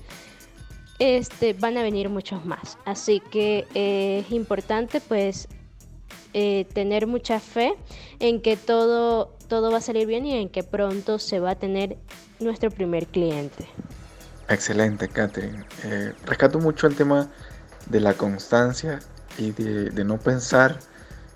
este, 0.99 1.53
van 1.53 1.77
a 1.77 1.83
venir 1.83 2.09
muchos 2.09 2.45
más. 2.45 2.77
Así 2.85 3.21
que 3.31 3.65
eh, 3.73 4.23
es 4.25 4.31
importante 4.31 5.01
pues 5.01 5.47
eh, 6.33 6.65
tener 6.73 7.07
mucha 7.07 7.39
fe 7.39 7.73
en 8.19 8.41
que 8.41 8.57
todo, 8.57 9.33
todo 9.47 9.71
va 9.71 9.77
a 9.77 9.81
salir 9.81 10.05
bien 10.05 10.25
y 10.25 10.33
en 10.33 10.49
que 10.49 10.63
pronto 10.63 11.17
se 11.17 11.39
va 11.39 11.51
a 11.51 11.55
tener 11.55 11.97
nuestro 12.39 12.69
primer 12.69 13.07
cliente. 13.07 13.67
Excelente, 14.49 15.07
Catherine. 15.07 15.63
Eh, 15.83 16.13
rescato 16.25 16.59
mucho 16.59 16.87
el 16.87 16.95
tema 16.95 17.29
de 17.87 17.99
la 17.99 18.13
constancia 18.13 18.99
y 19.37 19.51
de 19.51 20.03
no 20.03 20.19
pensar 20.19 20.79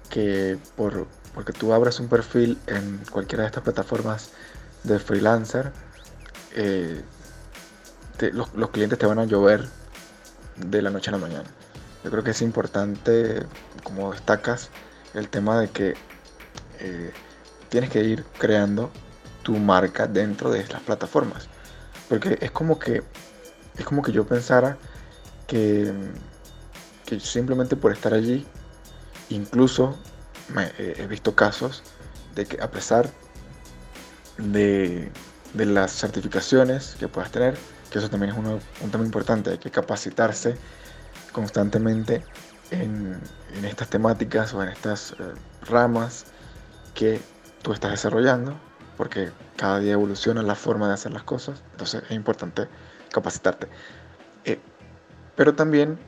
que 0.09 0.57
por 0.75 1.07
porque 1.33 1.53
tú 1.53 1.73
abras 1.73 1.99
un 1.99 2.07
perfil 2.07 2.59
en 2.67 2.99
cualquiera 3.11 3.43
de 3.43 3.47
estas 3.47 3.63
plataformas 3.63 4.29
de 4.83 4.99
freelancer, 4.99 5.71
eh, 6.55 7.01
los, 8.31 8.69
clientes 8.69 8.99
te 8.99 9.05
van 9.05 9.19
a 9.19 9.25
llover 9.25 9.67
de 10.57 10.81
la 10.81 10.89
noche 10.89 11.09
a 11.09 11.13
la 11.13 11.17
mañana. 11.17 11.49
Yo 12.03 12.11
creo 12.11 12.23
que 12.23 12.31
es 12.31 12.41
importante, 12.41 13.43
como 13.83 14.11
destacas, 14.11 14.69
el 15.13 15.29
tema 15.29 15.59
de 15.59 15.69
que 15.69 15.95
eh, 16.79 17.11
tienes 17.69 17.89
que 17.89 18.03
ir 18.03 18.23
creando 18.37 18.91
tu 19.41 19.53
marca 19.57 20.07
dentro 20.07 20.51
de 20.51 20.65
las 20.67 20.81
plataformas. 20.81 21.47
Porque 22.09 22.37
es 22.41 22.51
como 22.51 22.77
que, 22.77 23.03
es 23.77 23.85
como 23.85 24.01
que 24.01 24.11
yo 24.11 24.25
pensara 24.25 24.77
que, 25.47 25.91
que 27.05 27.19
simplemente 27.19 27.75
por 27.75 27.91
estar 27.91 28.13
allí, 28.13 28.45
incluso 29.29 29.97
he 30.77 31.07
visto 31.07 31.35
casos 31.35 31.83
de 32.35 32.45
que 32.45 32.61
a 32.61 32.69
pesar 32.69 33.09
de, 34.37 35.11
las 35.53 35.91
certificaciones 35.91 36.95
que 36.99 37.07
puedas 37.07 37.31
tener, 37.31 37.55
que 37.91 37.99
eso 37.99 38.09
también 38.09 38.31
es 38.31 38.37
un 38.81 38.91
tema 38.91 39.03
importante, 39.03 39.51
hay 39.51 39.57
que 39.57 39.69
capacitarse 39.69 40.57
constantemente 41.31 42.23
en, 42.71 43.19
estas 43.63 43.89
temáticas 43.89 44.53
o 44.53 44.63
en 44.63 44.69
estas 44.69 45.11
eh, 45.11 45.15
ramas 45.69 46.25
que 46.95 47.21
tú 47.61 47.71
estás 47.71 47.91
desarrollando, 47.91 48.55
porque 48.97 49.31
cada 49.57 49.79
día 49.79 49.93
evoluciona 49.93 50.41
la 50.41 50.55
forma 50.55 50.87
de 50.87 50.93
hacer 50.93 51.11
las 51.11 51.23
cosas, 51.23 51.61
entonces 51.71 52.03
es 52.09 52.11
importante 52.11 52.67
capacitarte. 53.11 53.67
Eh, 54.45 54.59
pero 55.35 55.53
también, 55.53 55.99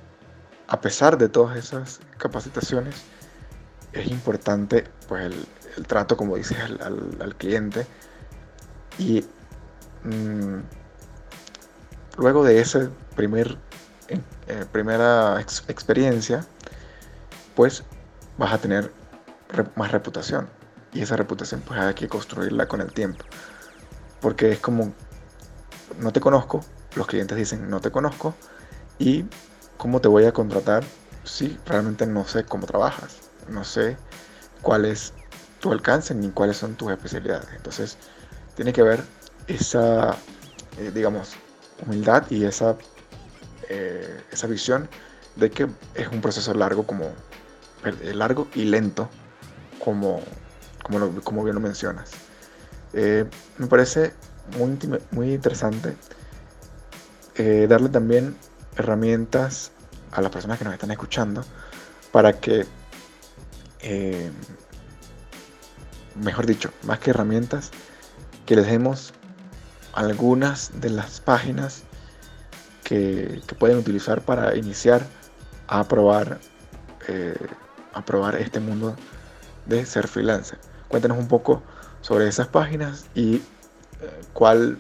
a 0.68 0.82
pesar 0.82 1.18
de 1.18 1.30
todas 1.30 1.56
esas 1.58 2.00
capacitaciones, 2.18 2.96
es 3.96 4.08
importante 4.08 4.84
pues 5.08 5.34
el, 5.78 5.88
trato, 5.88 6.16
como 6.16 6.36
dices, 6.36 6.58
al, 6.60 7.36
cliente. 7.38 7.88
Y 8.98 9.26
mm, 10.04 10.60
luego 12.18 12.44
de 12.44 12.62
esa 12.62 12.90
primer, 13.16 13.58
eh, 14.08 14.66
primera 14.72 15.40
experiencia, 15.42 16.46
pues 17.56 17.84
vas 18.38 18.54
a 18.54 18.58
tener 18.58 18.92
más 19.76 19.92
reputación. 19.92 20.48
Y 20.94 21.02
esa 21.02 21.16
reputación 21.16 21.62
pues 21.62 21.80
hay 21.80 21.94
que 21.94 22.08
construirla 22.08 22.68
con 22.68 22.82
el 22.82 22.92
tiempo. 22.94 23.26
Porque 24.22 24.52
es 24.52 24.60
como, 24.60 24.94
no 26.00 26.12
te 26.12 26.22
conozco, 26.22 26.64
los 26.96 27.08
clientes 27.08 27.38
dicen 27.38 27.70
no 27.70 27.82
te 27.82 27.92
conozco 27.92 28.34
y 28.98 29.26
cómo 29.78 30.00
te 30.00 30.08
voy 30.08 30.26
a 30.26 30.32
contratar 30.32 30.84
si 31.26 31.58
realmente 31.66 32.06
no 32.06 32.26
sé 32.26 32.46
cómo 32.46 32.66
trabajas 32.66 33.25
no 33.50 33.64
sé 33.64 33.98
cuál 34.62 34.86
es 34.86 35.14
tu 35.60 35.72
alcance 35.72 36.14
ni 36.14 36.30
cuáles 36.30 36.58
son 36.58 36.76
tus 36.76 36.92
especialidades. 36.92 37.48
Entonces, 37.56 37.98
tiene 38.56 38.74
que 38.74 38.82
ver 38.82 39.04
esa, 39.48 40.16
eh, 40.78 40.92
digamos, 40.94 41.36
humildad 41.86 42.24
y 42.30 42.46
esa, 42.46 42.76
eh, 43.70 44.22
esa 44.32 44.48
visión 44.48 44.90
de 45.36 45.52
que 45.52 45.68
es 45.94 46.08
un 46.08 46.22
proceso 46.22 46.54
largo 46.54 46.86
como 46.86 47.06
eh, 47.86 48.14
largo 48.14 48.48
y 48.56 48.66
lento 48.66 49.10
como, 49.84 50.22
como, 50.84 51.22
como 51.24 51.44
bien 51.44 51.56
lo 51.56 51.62
mencionas. 51.62 52.12
me 52.94 53.68
parece 53.68 54.14
muy, 54.58 54.80
muy 55.12 55.34
interesante 55.34 55.96
darle 57.68 57.90
también 57.90 58.38
herramientas 58.78 59.72
a 60.12 60.22
las 60.22 60.32
personas 60.32 60.58
que 60.58 60.64
nos 60.64 60.74
están 60.74 60.92
escuchando 60.92 61.44
para 62.12 62.40
que 62.40 62.66
eh, 63.86 64.32
mejor 66.16 66.48
dicho, 66.48 66.72
más 66.84 67.00
que 67.00 67.12
herramientas, 67.12 67.70
que 68.48 68.56
les 68.56 68.66
demos 68.66 69.14
algunas 69.94 70.82
de 70.82 70.90
las 70.90 71.22
páginas 71.22 71.84
que, 72.84 73.42
pueden 73.60 73.78
utilizar 73.78 74.22
para 74.22 74.56
iniciar 74.56 75.06
a 75.68 75.84
probar, 75.88 76.40
eh, 77.08 77.38
a 77.94 78.04
probar 78.04 78.36
este 78.36 78.60
mundo 78.60 78.96
de 79.68 79.86
ser 79.86 80.08
freelancer. 80.08 80.58
Cuéntanos 80.88 81.20
un 81.20 81.28
poco 81.28 81.62
sobre 82.02 82.28
esas 82.28 82.48
páginas 82.48 83.06
y 83.14 83.36
eh, 83.36 83.42
cuál, 84.34 84.80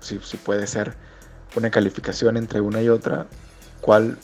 si, 0.00 0.18
si, 0.20 0.36
puede 0.36 0.66
ser 0.66 0.94
una 1.56 1.70
calificación 1.70 2.36
entre 2.36 2.60
una 2.60 2.82
y 2.82 2.90
otra, 2.90 3.26
cuál 3.80 4.18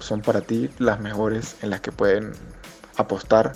son 0.00 0.20
para 0.20 0.42
ti 0.42 0.70
las 0.78 1.00
mejores 1.00 1.56
en 1.62 1.70
las 1.70 1.80
que 1.80 1.92
pueden 1.92 2.32
apostar 2.96 3.52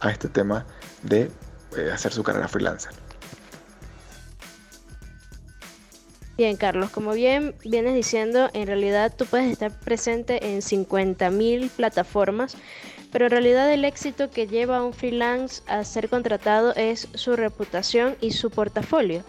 a 0.00 0.10
este 0.10 0.28
tema 0.28 0.66
de 1.02 1.30
eh, 1.76 1.90
hacer 1.92 2.12
su 2.12 2.22
carrera 2.22 2.48
freelancer. 2.48 2.92
Bien, 6.36 6.56
Carlos, 6.56 6.90
como 6.90 7.12
bien 7.12 7.54
vienes 7.64 7.94
diciendo, 7.94 8.50
en 8.54 8.66
realidad 8.66 9.14
tú 9.16 9.24
puedes 9.24 9.52
estar 9.52 9.70
presente 9.70 10.52
en 10.52 10.62
50.000 10.62 11.70
plataformas, 11.70 12.56
pero 13.12 13.26
en 13.26 13.30
realidad 13.30 13.72
el 13.72 13.84
éxito 13.84 14.30
que 14.30 14.48
lleva 14.48 14.78
a 14.78 14.82
un 14.82 14.92
freelance 14.92 15.62
a 15.68 15.84
ser 15.84 16.08
contratado 16.08 16.74
es 16.74 17.06
su 17.14 17.36
reputación 17.36 18.16
y 18.20 18.32
su 18.32 18.50
portafolio. 18.50 19.22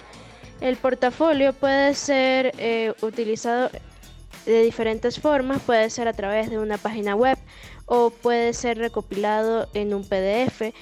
El 0.61 0.77
portafolio 0.77 1.53
puede 1.53 1.93
ser 1.93 2.53
eh, 2.57 2.93
utilizado 3.01 3.69
de 4.47 4.61
diferentes 4.63 5.19
formas, 5.19 5.61
puede 5.61 5.91
ser 5.91 6.07
a 6.07 6.13
través 6.13 6.49
de 6.49 6.57
una 6.57 6.79
página 6.79 7.15
web 7.15 7.37
o 7.85 8.09
puede 8.09 8.53
ser 8.53 8.77
recopilado 8.77 9.67
en 9.73 9.93
un 9.93 10.03
PDF, 10.03 10.73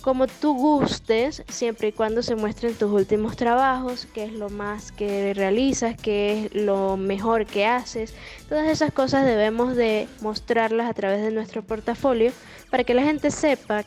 como 0.00 0.26
tú 0.26 0.54
gustes, 0.54 1.42
siempre 1.48 1.88
y 1.88 1.92
cuando 1.92 2.22
se 2.22 2.34
muestren 2.34 2.74
tus 2.74 2.90
últimos 2.90 3.36
trabajos, 3.36 4.06
qué 4.14 4.24
es 4.24 4.32
lo 4.32 4.48
más 4.48 4.92
que 4.92 5.34
realizas, 5.34 5.96
qué 6.00 6.46
es 6.46 6.54
lo 6.54 6.96
mejor 6.96 7.44
que 7.44 7.66
haces. 7.66 8.14
Todas 8.48 8.66
esas 8.68 8.92
cosas 8.92 9.26
debemos 9.26 9.76
de 9.76 10.08
mostrarlas 10.22 10.88
a 10.88 10.94
través 10.94 11.22
de 11.22 11.30
nuestro 11.30 11.62
portafolio 11.62 12.32
para 12.70 12.84
que 12.84 12.94
la 12.94 13.02
gente 13.02 13.30
sepa 13.30 13.84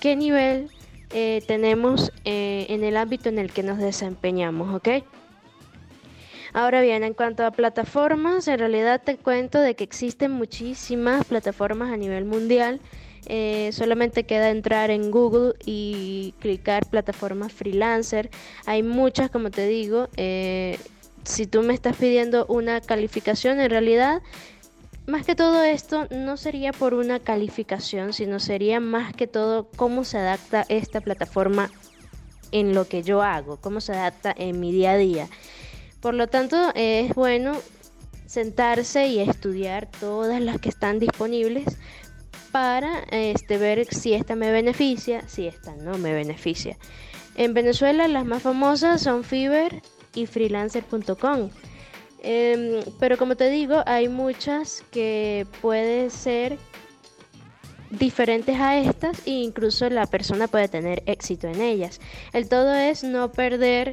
qué 0.00 0.16
nivel 0.16 0.70
eh, 1.10 1.42
tenemos 1.46 2.10
eh, 2.24 2.66
en 2.68 2.82
el 2.82 2.96
ámbito 2.96 3.28
en 3.28 3.38
el 3.38 3.52
que 3.52 3.62
nos 3.62 3.78
desempeñamos, 3.78 4.74
¿ok? 4.74 5.04
Ahora 6.54 6.82
bien, 6.82 7.02
en 7.02 7.14
cuanto 7.14 7.44
a 7.46 7.50
plataformas, 7.50 8.46
en 8.48 8.58
realidad 8.58 9.00
te 9.02 9.16
cuento 9.16 9.58
de 9.60 9.74
que 9.74 9.84
existen 9.84 10.32
muchísimas 10.32 11.24
plataformas 11.24 11.90
a 11.92 11.96
nivel 11.96 12.24
mundial 12.24 12.80
Eh, 13.26 13.70
solamente 13.72 14.24
queda 14.24 14.50
entrar 14.50 14.90
en 14.90 15.10
Google 15.12 15.54
y 15.64 16.34
clicar 16.40 16.86
plataforma 16.86 17.48
freelancer. 17.48 18.30
Hay 18.66 18.82
muchas, 18.82 19.30
como 19.30 19.50
te 19.50 19.66
digo. 19.68 20.08
Eh, 20.16 20.76
si 21.24 21.46
tú 21.46 21.62
me 21.62 21.72
estás 21.72 21.96
pidiendo 21.96 22.46
una 22.46 22.80
calificación, 22.80 23.60
en 23.60 23.70
realidad 23.70 24.22
más 25.06 25.24
que 25.24 25.36
todo 25.36 25.62
esto 25.62 26.08
no 26.10 26.36
sería 26.36 26.72
por 26.72 26.94
una 26.94 27.20
calificación, 27.20 28.12
sino 28.12 28.40
sería 28.40 28.80
más 28.80 29.14
que 29.14 29.28
todo 29.28 29.68
cómo 29.76 30.04
se 30.04 30.18
adapta 30.18 30.64
esta 30.68 31.00
plataforma 31.00 31.70
en 32.50 32.74
lo 32.74 32.86
que 32.86 33.02
yo 33.02 33.22
hago, 33.22 33.56
cómo 33.56 33.80
se 33.80 33.92
adapta 33.92 34.34
en 34.36 34.58
mi 34.58 34.72
día 34.72 34.92
a 34.92 34.96
día. 34.96 35.28
Por 36.02 36.14
lo 36.14 36.26
tanto, 36.26 36.72
es 36.74 37.14
bueno 37.14 37.52
sentarse 38.26 39.06
y 39.06 39.20
estudiar 39.20 39.88
todas 40.00 40.40
las 40.40 40.60
que 40.60 40.68
están 40.68 40.98
disponibles 40.98 41.76
para 42.50 43.04
este, 43.12 43.56
ver 43.56 43.86
si 43.86 44.12
esta 44.12 44.34
me 44.34 44.50
beneficia, 44.50 45.26
si 45.28 45.46
esta 45.46 45.76
no 45.76 45.98
me 45.98 46.12
beneficia. 46.12 46.76
En 47.36 47.54
Venezuela 47.54 48.08
las 48.08 48.26
más 48.26 48.42
famosas 48.42 49.00
son 49.00 49.22
Fiverr 49.22 49.80
y 50.14 50.26
freelancer.com. 50.26 51.50
Em, 52.24 52.82
pero 52.98 53.16
como 53.16 53.36
te 53.36 53.48
digo, 53.48 53.82
hay 53.86 54.08
muchas 54.08 54.84
que 54.90 55.46
pueden 55.60 56.10
ser 56.10 56.58
diferentes 57.90 58.58
a 58.58 58.78
estas 58.78 59.26
e 59.26 59.30
incluso 59.30 59.88
la 59.88 60.06
persona 60.06 60.48
puede 60.48 60.66
tener 60.66 61.02
éxito 61.06 61.46
en 61.46 61.60
ellas. 61.60 62.00
El 62.32 62.48
todo 62.48 62.74
es 62.74 63.04
no 63.04 63.30
perder 63.30 63.92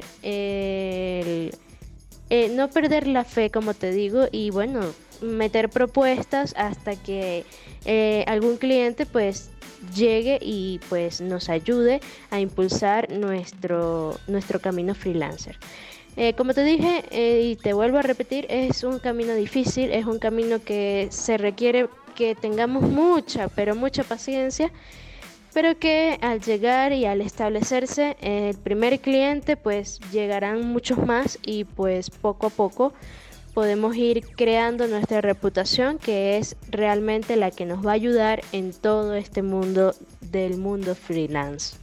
eh, 2.30 2.48
no 2.48 2.70
perder 2.70 3.06
la 3.06 3.24
fe, 3.24 3.50
como 3.50 3.74
te 3.74 3.90
digo, 3.90 4.28
y 4.30 4.50
bueno, 4.50 4.80
meter 5.20 5.68
propuestas 5.68 6.54
hasta 6.56 6.94
que 6.94 7.44
eh, 7.84 8.24
algún 8.28 8.56
cliente 8.56 9.04
pues 9.04 9.50
llegue 9.94 10.38
y 10.40 10.80
pues 10.88 11.20
nos 11.20 11.48
ayude 11.48 12.00
a 12.30 12.38
impulsar 12.38 13.10
nuestro, 13.10 14.16
nuestro 14.28 14.60
camino 14.60 14.94
freelancer. 14.94 15.58
Eh, 16.16 16.34
como 16.34 16.54
te 16.54 16.64
dije 16.64 17.04
y 17.42 17.56
te 17.56 17.72
vuelvo 17.72 17.98
a 17.98 18.02
repetir, 18.02 18.46
es 18.48 18.84
un 18.84 18.98
camino 18.98 19.34
difícil, 19.34 19.90
es 19.90 20.06
un 20.06 20.18
camino 20.18 20.62
que 20.62 21.08
se 21.10 21.36
requiere 21.36 21.88
que 22.14 22.34
tengamos 22.34 22.82
mucha, 22.82 23.48
pero 23.48 23.74
mucha 23.74 24.04
paciencia, 24.04 24.70
pero 25.52 25.78
que 25.78 26.18
al 26.22 26.40
llegar 26.40 26.92
y 26.92 27.06
al 27.06 27.20
establecerse 27.20 28.16
el 28.20 28.56
primer 28.56 29.00
cliente, 29.00 29.56
pues 29.56 30.00
llegarán 30.12 30.64
muchos 30.66 30.98
más 30.98 31.38
y 31.42 31.64
pues 31.64 32.10
poco 32.10 32.46
a 32.46 32.50
poco 32.50 32.92
podemos 33.54 33.96
ir 33.96 34.24
creando 34.36 34.86
nuestra 34.86 35.20
reputación, 35.20 35.98
que 35.98 36.38
es 36.38 36.56
realmente 36.68 37.36
la 37.36 37.50
que 37.50 37.66
nos 37.66 37.84
va 37.84 37.90
a 37.90 37.94
ayudar 37.94 38.42
en 38.52 38.72
todo 38.72 39.14
este 39.14 39.42
mundo 39.42 39.94
del 40.20 40.56
mundo 40.56 40.94
freelance. 40.94 41.76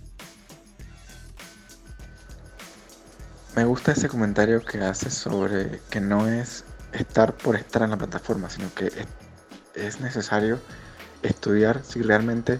Me 3.55 3.65
gusta 3.65 3.91
ese 3.91 4.07
comentario 4.07 4.63
que 4.63 4.79
haces 4.79 5.13
sobre 5.15 5.81
que 5.89 5.99
no 5.99 6.27
es 6.27 6.63
estar 6.93 7.33
por 7.33 7.55
estar 7.55 7.81
en 7.81 7.89
la 7.89 7.97
plataforma, 7.97 8.49
sino 8.49 8.73
que 8.73 8.91
es 9.73 9.99
necesario 9.99 10.59
estudiar 11.23 11.83
si 11.83 12.01
realmente 12.01 12.59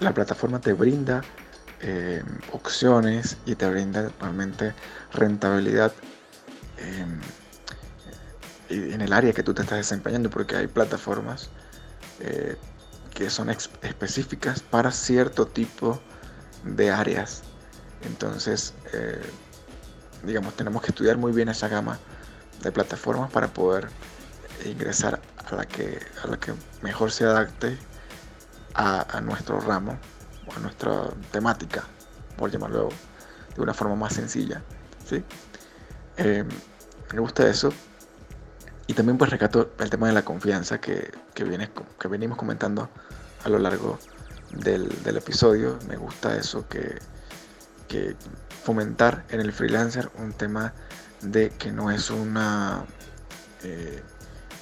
la 0.00 0.12
plataforma 0.12 0.60
te 0.60 0.72
brinda 0.72 1.22
eh, 1.82 2.22
opciones 2.52 3.36
y 3.46 3.54
te 3.54 3.68
brinda 3.68 4.10
realmente 4.20 4.74
rentabilidad 5.12 5.92
en 8.70 9.00
el 9.00 9.12
área 9.12 9.32
que 9.32 9.42
tú 9.42 9.52
te 9.52 9.62
estás 9.62 9.78
desempeñando, 9.78 10.30
porque 10.30 10.56
hay 10.56 10.66
plataformas 10.66 11.50
eh, 12.20 12.56
que 13.14 13.28
son 13.30 13.50
específicas 13.50 14.60
para 14.60 14.92
cierto 14.92 15.46
tipo 15.46 16.00
de 16.64 16.90
áreas. 16.90 17.42
Entonces, 18.02 18.74
eh, 18.92 19.20
digamos, 20.24 20.54
tenemos 20.54 20.82
que 20.82 20.88
estudiar 20.88 21.16
muy 21.18 21.32
bien 21.32 21.48
esa 21.48 21.68
gama 21.68 21.98
de 22.62 22.72
plataformas 22.72 23.30
para 23.30 23.48
poder 23.48 23.88
ingresar 24.64 25.20
a 25.50 25.54
la 25.54 25.66
que, 25.66 25.98
a 26.22 26.26
la 26.28 26.38
que 26.38 26.52
mejor 26.82 27.10
se 27.10 27.24
adapte 27.24 27.78
a, 28.74 29.20
nuestro 29.20 29.60
ramo 29.60 29.98
o 30.46 30.56
a 30.56 30.58
nuestra 30.60 31.10
temática, 31.30 31.84
por 32.36 32.50
llamarlo 32.50 32.88
de 33.54 33.62
una 33.62 33.74
forma 33.74 33.96
más 33.96 34.14
sencilla. 34.14 34.62
¿sí? 35.04 35.24
Eh, 36.16 36.44
me 37.12 37.20
gusta 37.20 37.48
eso. 37.48 37.72
Y 38.86 38.94
también 38.94 39.18
pues 39.18 39.30
recato 39.30 39.70
el 39.78 39.90
tema 39.90 40.08
de 40.08 40.12
la 40.12 40.22
confianza 40.22 40.80
que, 40.80 41.12
que, 41.34 41.68
que 41.98 42.08
venimos 42.08 42.36
comentando 42.36 42.88
a 43.44 43.48
lo 43.48 43.58
largo 43.58 43.98
del, 44.52 44.88
del 45.02 45.16
episodio. 45.16 45.78
Me 45.88 45.96
gusta 45.96 46.36
eso 46.36 46.66
que, 46.68 46.98
que 47.88 48.16
fomentar 48.64 49.24
en 49.30 49.40
el 49.40 49.52
freelancer 49.52 50.10
un 50.18 50.32
tema 50.32 50.72
de 51.22 51.50
que 51.50 51.72
no 51.72 51.90
es 51.90 52.10
una, 52.10 52.84
eh, 53.62 54.02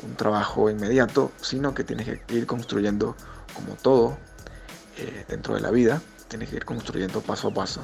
un 0.03 0.15
trabajo 0.17 0.71
inmediato, 0.71 1.33
sino 1.41 1.75
que 1.75 1.85
tienes 1.85 2.07
que 2.07 2.35
ir 2.35 2.47
construyendo 2.47 3.17
como 3.55 3.75
todo 3.75 4.19
eh, 4.97 5.25
dentro 5.29 5.55
de 5.55 5.61
la 5.61 5.71
vida, 5.71 6.01
tienes 6.29 6.51
que 6.51 6.57
ir 6.57 6.65
construyendo 6.65 7.21
paso 7.21 7.49
a 7.49 7.55
paso 7.55 7.83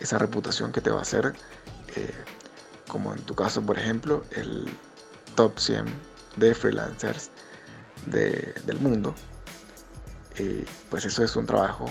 esa 0.00 0.18
reputación 0.18 0.72
que 0.72 0.80
te 0.80 0.90
va 0.90 0.98
a 0.98 1.02
hacer, 1.02 1.34
eh, 1.94 2.14
como 2.88 3.14
en 3.14 3.22
tu 3.22 3.34
caso, 3.34 3.62
por 3.62 3.78
ejemplo, 3.78 4.24
el 4.32 4.66
top 5.34 5.58
100 5.58 5.86
de 6.36 6.54
freelancers 6.54 7.30
del 8.06 8.78
mundo. 8.80 9.14
pues 10.90 11.06
eso 11.06 11.24
es 11.24 11.34
un 11.34 11.46
trabajo 11.46 11.86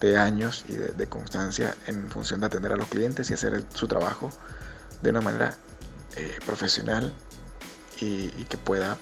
de 0.00 0.16
años 0.16 0.64
y 0.68 0.72
de, 0.74 1.06
constancia 1.06 1.76
en 1.86 2.10
función 2.10 2.40
de 2.40 2.46
atender 2.46 2.72
a 2.72 2.76
los 2.76 2.88
clientes 2.88 3.30
y 3.30 3.34
hacer 3.34 3.64
su 3.74 3.86
trabajo 3.86 4.30
de 5.02 5.10
una 5.10 5.20
manera 5.20 5.56
eh, 6.16 6.38
profesional 6.44 7.12
y, 8.00 8.28
que 8.44 8.56
pueda 8.56 8.96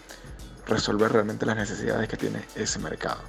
resolver 0.69 1.13
realmente 1.13 1.47
las 1.47 1.57
necesidades 1.57 2.09
que 2.09 2.17
tiene 2.17 2.45
ese 2.55 2.79
mercado. 2.79 3.21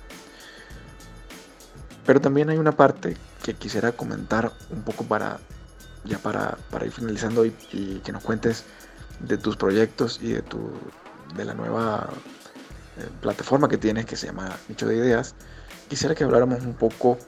Pero 2.06 2.21
también 2.21 2.49
hay 2.49 2.58
una 2.58 2.71
parte 2.71 3.17
que 3.43 3.54
quisiera 3.54 3.91
comentar 3.91 4.52
un 4.69 4.84
poco 4.84 5.04
para 5.06 5.39
ya 6.04 6.17
para, 6.17 6.58
ir 6.86 6.91
finalizando 6.91 7.45
y, 7.45 7.52
que 8.04 8.12
nos 8.12 8.23
cuentes 8.23 8.63
de 9.19 9.38
tus 9.38 9.58
proyectos 9.58 10.19
y 10.21 10.32
de 10.32 10.41
tu 10.41 10.71
de 11.36 11.45
la 11.45 11.54
nueva 11.54 12.10
eh, 12.97 13.08
plataforma 13.21 13.67
que 13.67 13.78
tienes 13.78 14.06
que 14.06 14.15
se 14.15 14.28
llama 14.28 14.56
Nicho 14.67 14.88
de 14.88 14.95
Ideas. 14.95 15.36
Quisiera 15.89 16.15
que 16.15 16.23
habláramos 16.23 16.63
un 16.63 16.73
poco 16.73 17.19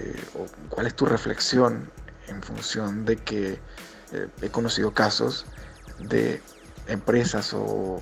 eh, 0.00 0.22
cuál 0.70 0.86
es 0.86 0.94
tu 0.94 1.04
reflexión 1.04 1.90
en 2.28 2.42
función 2.42 3.04
de 3.04 3.16
que 3.16 3.58
eh, 4.12 4.28
he 4.40 4.48
conocido 4.48 4.92
casos 4.92 5.46
de 5.98 6.40
empresas 6.86 7.52
o, 7.52 8.00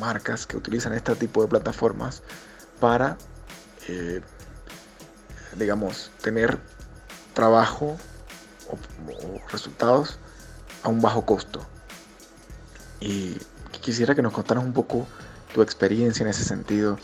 marcas 0.00 0.46
que 0.46 0.56
utilizan 0.56 0.92
este 0.94 1.14
tipo 1.16 1.42
de 1.42 1.48
plataformas 1.48 2.22
para, 2.80 3.16
eh, 3.88 4.20
digamos, 5.56 6.10
tener 6.22 6.58
trabajo 7.34 7.96
o, 8.68 9.50
resultados 9.50 10.18
a 10.82 10.88
un 10.88 11.00
bajo 11.00 11.24
costo. 11.24 11.66
Y 13.00 13.36
quisiera 13.80 14.14
que 14.14 14.22
nos 14.22 14.32
contaras 14.32 14.64
un 14.64 14.72
poco 14.72 15.06
tu 15.54 15.62
experiencia 15.62 16.22
en 16.24 16.30
ese 16.30 16.44
sentido 16.44 16.98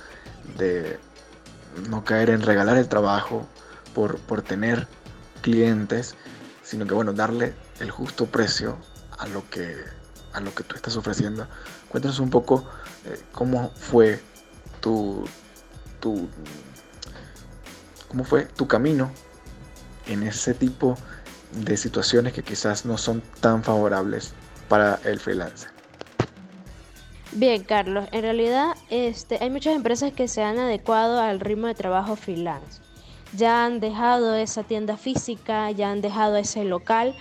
de 0.59 0.99
no 1.89 2.05
caer 2.05 2.31
en 2.31 2.43
regalar 2.43 2.77
el 2.77 2.89
trabajo 2.89 3.47
por, 3.95 4.19
por 4.19 4.43
tener 4.43 4.87
clientes, 5.43 6.15
sino 6.63 6.87
que 6.87 6.95
bueno, 6.95 7.13
darle 7.13 7.55
el 7.81 7.91
justo 7.91 8.27
precio 8.27 8.77
a 9.19 9.27
lo 9.29 9.49
que, 9.51 9.77
a 10.33 10.41
lo 10.41 10.55
que 10.55 10.65
tú 10.65 10.75
estás 10.75 10.97
ofreciendo. 10.97 11.47
Cuéntanos 11.95 12.19
un 12.19 12.29
poco 12.29 12.65
eh, 13.05 13.21
cómo 13.31 13.71
fue 13.77 14.21
tu, 14.81 15.25
tu, 16.01 16.29
cómo 18.09 18.25
fue 18.25 18.47
tu 18.47 18.67
camino 18.67 19.13
en 20.09 20.25
ese 20.25 20.55
tipo 20.55 20.99
de 21.53 21.77
situaciones 21.77 22.33
que 22.33 22.43
quizás 22.43 22.85
no 22.85 22.99
son 22.99 23.23
tan 23.39 23.63
favorables 23.63 24.35
para 24.69 24.99
el 25.05 25.21
freelancer. 25.21 25.71
Bien, 27.31 27.63
Carlos, 27.63 28.09
en 28.11 28.23
realidad 28.23 28.75
este, 28.91 29.39
hay 29.41 29.51
muchas 29.51 29.77
empresas 29.77 30.13
que 30.13 30.27
se 30.27 30.43
han 30.43 30.59
adecuado 30.59 31.21
al 31.21 31.39
ritmo 31.39 31.69
de 31.69 31.75
trabajo 31.75 32.17
freelance 32.17 32.83
ya 33.37 33.65
han 33.65 33.79
dejado 33.79 34.35
esa 34.35 34.63
tienda 34.63 34.97
física, 34.97 35.71
ya 35.71 35.91
han 35.91 36.01
dejado 36.01 36.37
ese 36.37 36.65
local 36.65 37.15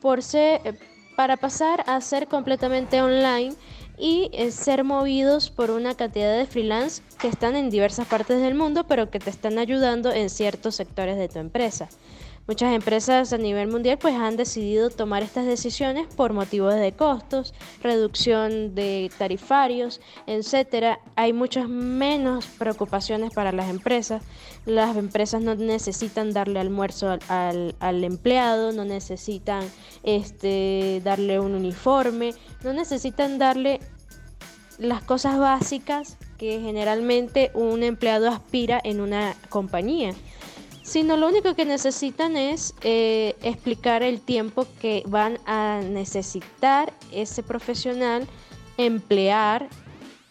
por 0.00 0.22
ser, 0.22 0.60
eh, 0.64 0.78
para 1.16 1.36
pasar 1.36 1.84
a 1.86 2.00
ser 2.00 2.28
completamente 2.28 3.00
online 3.02 3.54
y 3.98 4.30
eh, 4.32 4.50
ser 4.50 4.84
movidos 4.84 5.50
por 5.50 5.70
una 5.70 5.94
cantidad 5.94 6.36
de 6.36 6.46
freelance 6.46 7.02
que 7.18 7.28
están 7.28 7.56
en 7.56 7.70
diversas 7.70 8.06
partes 8.06 8.40
del 8.40 8.54
mundo, 8.54 8.84
pero 8.86 9.10
que 9.10 9.18
te 9.18 9.30
están 9.30 9.58
ayudando 9.58 10.12
en 10.12 10.30
ciertos 10.30 10.74
sectores 10.74 11.16
de 11.16 11.28
tu 11.28 11.38
empresa. 11.38 11.88
Muchas 12.48 12.72
empresas 12.74 13.32
a 13.32 13.38
nivel 13.38 13.66
mundial 13.66 13.98
pues 13.98 14.14
han 14.14 14.36
decidido 14.36 14.90
tomar 14.90 15.24
estas 15.24 15.46
decisiones 15.46 16.06
por 16.14 16.32
motivos 16.32 16.76
de 16.76 16.92
costos, 16.92 17.54
reducción 17.82 18.76
de 18.76 19.10
tarifarios, 19.18 20.00
etcétera. 20.28 21.00
Hay 21.16 21.32
muchas 21.32 21.68
menos 21.68 22.46
preocupaciones 22.46 23.32
para 23.34 23.50
las 23.50 23.68
empresas. 23.68 24.22
Las 24.64 24.96
empresas 24.96 25.42
no 25.42 25.56
necesitan 25.56 26.32
darle 26.32 26.60
almuerzo 26.60 27.18
al, 27.28 28.04
empleado, 28.04 28.70
no 28.70 28.84
necesitan 28.84 29.64
este, 30.04 31.00
darle 31.02 31.40
un 31.40 31.52
uniforme, 31.56 32.32
no 32.62 32.72
necesitan 32.72 33.38
darle 33.38 33.80
las 34.78 35.02
cosas 35.02 35.36
básicas 35.36 36.16
que 36.38 36.60
generalmente 36.60 37.50
un 37.54 37.82
empleado 37.82 38.28
aspira 38.28 38.80
en 38.84 39.00
una 39.00 39.34
compañía 39.48 40.14
sino 40.86 41.16
lo 41.16 41.26
único 41.26 41.54
que 41.56 41.64
necesitan 41.64 42.36
es 42.36 42.72
eh, 42.82 43.34
explicar 43.42 44.04
el 44.04 44.20
tiempo 44.20 44.68
que 44.80 45.02
van 45.08 45.40
a 45.44 45.80
necesitar 45.82 46.92
ese 47.10 47.42
profesional 47.42 48.28
emplear 48.76 49.68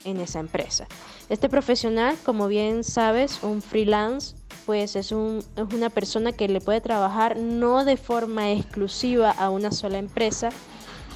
en 0.06 0.22
esa 0.22 0.40
empresa. 0.40 0.88
Este 1.28 1.50
profesional, 1.50 2.16
como 2.24 2.48
bien 2.48 2.86
sabes, 2.86 3.44
un 3.44 3.62
freelance, 3.62 4.36
pues 4.66 4.96
es, 4.96 5.12
un, 5.12 5.44
es 5.58 5.74
una 5.74 5.90
persona 5.90 6.32
que 6.32 6.48
le 6.48 6.62
puede 6.62 6.80
trabajar 6.80 7.36
no 7.36 7.84
de 7.84 7.98
forma 7.98 8.52
exclusiva 8.52 9.32
a 9.32 9.50
una 9.50 9.72
sola 9.72 9.98
empresa, 9.98 10.52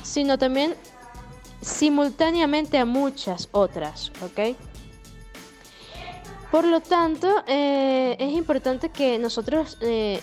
sino 0.04 0.38
también 0.38 0.76
simultáneamente 1.62 2.78
a 2.78 2.84
muchas 2.84 3.48
otras, 3.54 4.12
¿ok? 4.22 4.58
Por 6.52 6.66
lo 6.66 6.82
tanto, 6.82 7.44
eh, 7.48 8.16
es 8.20 8.34
importante 8.34 8.90
que 8.90 9.20
nosotros 9.20 9.78
eh, 9.82 10.20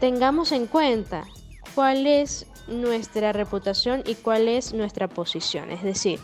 tengamos 0.00 0.52
en 0.52 0.66
cuenta 0.66 1.26
cuál 1.74 2.06
es 2.06 2.46
nuestra 2.66 3.32
reputación 3.32 4.02
y 4.06 4.14
cuál 4.14 4.48
es 4.48 4.72
nuestra 4.72 5.06
posición. 5.06 5.70
Es 5.70 5.82
decir, 5.82 6.18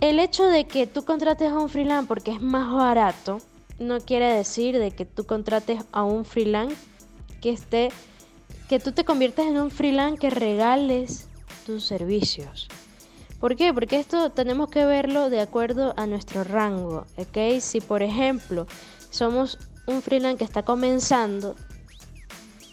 el 0.00 0.18
hecho 0.18 0.44
de 0.44 0.66
que 0.66 0.86
tú 0.86 1.04
contrates 1.04 1.50
a 1.50 1.58
un 1.58 1.68
freelance 1.68 2.08
porque 2.08 2.32
es 2.32 2.40
más 2.40 2.72
barato, 2.72 3.40
no 3.78 4.00
quiere 4.00 4.32
decir 4.32 4.78
de 4.78 4.92
que 4.92 5.04
tú 5.04 5.24
contrates 5.24 5.82
a 5.92 6.02
un 6.02 6.24
freelance 6.24 6.76
que 7.42 7.50
esté, 7.50 7.90
que 8.68 8.78
tú 8.80 8.92
te 8.92 9.04
conviertas 9.04 9.46
en 9.46 9.58
un 9.58 9.70
freelance 9.70 10.18
que 10.18 10.30
regales 10.30 11.28
tus 11.66 11.84
servicios. 11.84 12.68
¿Por 13.44 13.56
qué? 13.56 13.74
Porque 13.74 14.00
esto 14.00 14.30
tenemos 14.30 14.70
que 14.70 14.86
verlo 14.86 15.28
de 15.28 15.42
acuerdo 15.42 15.92
a 15.98 16.06
nuestro 16.06 16.44
rango, 16.44 17.04
¿ok? 17.18 17.60
Si 17.60 17.82
por 17.82 18.02
ejemplo 18.02 18.66
somos 19.10 19.58
un 19.84 20.00
freelance 20.00 20.38
que 20.38 20.44
está 20.44 20.62
comenzando, 20.62 21.54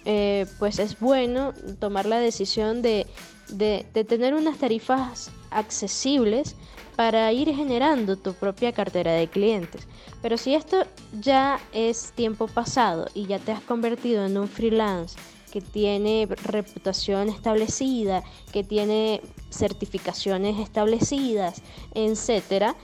eh, 0.05 0.45
pues 0.59 0.79
es 0.79 0.97
bueno 0.97 1.53
tomar 1.81 2.05
la 2.05 2.19
decisión 2.19 2.81
de, 2.81 3.05
de, 3.49 3.83
tener 4.05 4.33
unas 4.33 4.59
tarifas 4.59 5.29
accesibles 5.49 6.55
para 6.95 7.33
ir 7.33 7.53
generando 7.53 8.15
tu 8.15 8.33
propia 8.33 8.71
cartera 8.71 9.11
de 9.11 9.27
clientes. 9.27 9.89
Pero 10.21 10.37
si 10.37 10.55
esto 10.55 10.85
ya 11.19 11.59
es 11.73 12.13
tiempo 12.13 12.47
pasado 12.47 13.07
y 13.13 13.25
ya 13.25 13.39
te 13.39 13.51
has 13.51 13.61
convertido 13.61 14.25
en 14.25 14.37
un 14.37 14.47
freelance 14.47 15.19
que 15.51 15.61
tiene 15.61 16.27
reputación 16.43 17.29
establecida, 17.29 18.23
que 18.51 18.63
tiene 18.63 19.21
certificaciones 19.49 20.59
establecidas, 20.59 21.61
etcétera, 21.93 22.75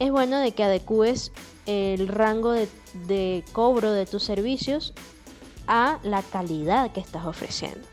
es 0.00 0.10
bueno 0.10 0.38
de 0.38 0.52
que 0.52 0.64
adecues 0.64 1.30
el 1.66 2.08
rango 2.08 2.52
de, 2.52 3.44
cobro 3.52 3.92
de 3.92 4.06
tus 4.06 4.24
servicios 4.24 4.92
a 5.66 6.00
la 6.02 6.22
calidad 6.22 6.90
que 6.92 7.00
estás 7.00 7.26
ofreciendo. 7.26 7.86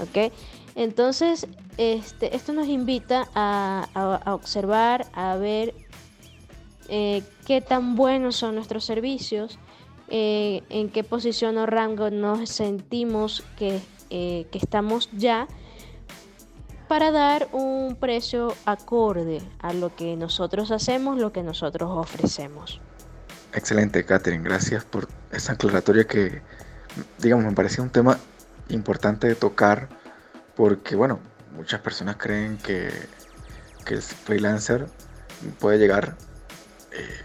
¿Ok? 0.00 0.32
Entonces, 0.74 1.46
este, 1.76 2.34
esto 2.34 2.52
nos 2.52 2.68
invita 2.68 3.28
a, 3.34 4.22
observar, 4.26 5.06
a 5.12 5.36
ver 5.36 5.74
eh, 6.88 7.22
qué 7.46 7.60
tan 7.60 7.96
buenos 7.96 8.36
son 8.36 8.54
nuestros 8.54 8.84
servicios, 8.84 9.58
eh, 10.08 10.62
en 10.68 10.88
qué 10.90 11.02
posición 11.04 11.58
o 11.58 11.66
rango 11.66 12.10
nos 12.10 12.50
sentimos 12.50 13.42
que, 13.58 13.80
eh, 14.10 14.46
que 14.50 14.58
estamos 14.58 15.10
ya 15.12 15.48
para 16.88 17.10
dar 17.10 17.48
un 17.52 17.96
precio 17.96 18.54
acorde 18.64 19.42
a 19.58 19.72
lo 19.72 19.94
que 19.96 20.16
nosotros 20.16 20.70
hacemos, 20.70 21.18
lo 21.18 21.32
que 21.32 21.42
nosotros 21.42 21.90
ofrecemos. 21.92 22.80
Excelente, 23.52 24.04
Catherine. 24.04 24.44
Gracias 24.44 24.84
por 24.84 25.08
esa 25.32 25.54
aclaratoria 25.54 26.04
que, 26.04 26.42
digamos, 27.18 27.44
me 27.44 27.52
parecía 27.52 27.82
un 27.82 27.90
tema 27.90 28.18
importante 28.68 29.26
de 29.26 29.34
tocar 29.34 29.88
porque, 30.54 30.94
bueno, 30.94 31.18
muchas 31.56 31.80
personas 31.80 32.16
creen 32.16 32.58
que, 32.58 32.90
que 33.84 33.94
el 33.94 34.02
freelancer 34.02 34.86
puede 35.58 35.78
llegar, 35.78 36.16
eh, 36.92 37.20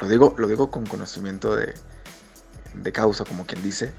lo, 0.00 0.08
digo, 0.08 0.34
lo 0.38 0.48
digo 0.48 0.70
con 0.70 0.86
conocimiento 0.86 1.54
de, 1.54 1.74
de 2.74 2.92
causa, 2.92 3.24
como 3.24 3.46
quien 3.46 3.62
dice, 3.62 3.92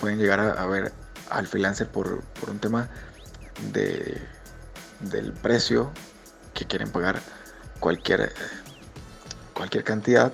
pueden 0.00 0.18
llegar 0.18 0.40
a, 0.40 0.66
ver 0.66 0.92
al 1.30 1.46
freelancer 1.46 1.88
por, 1.88 2.22
un 2.48 2.58
tema 2.58 2.88
de, 3.72 4.20
del 5.00 5.32
precio 5.32 5.90
que 6.54 6.66
quieren 6.66 6.90
pagar 6.90 7.20
cualquier, 7.80 8.32
cualquier 9.54 9.84
cantidad 9.84 10.32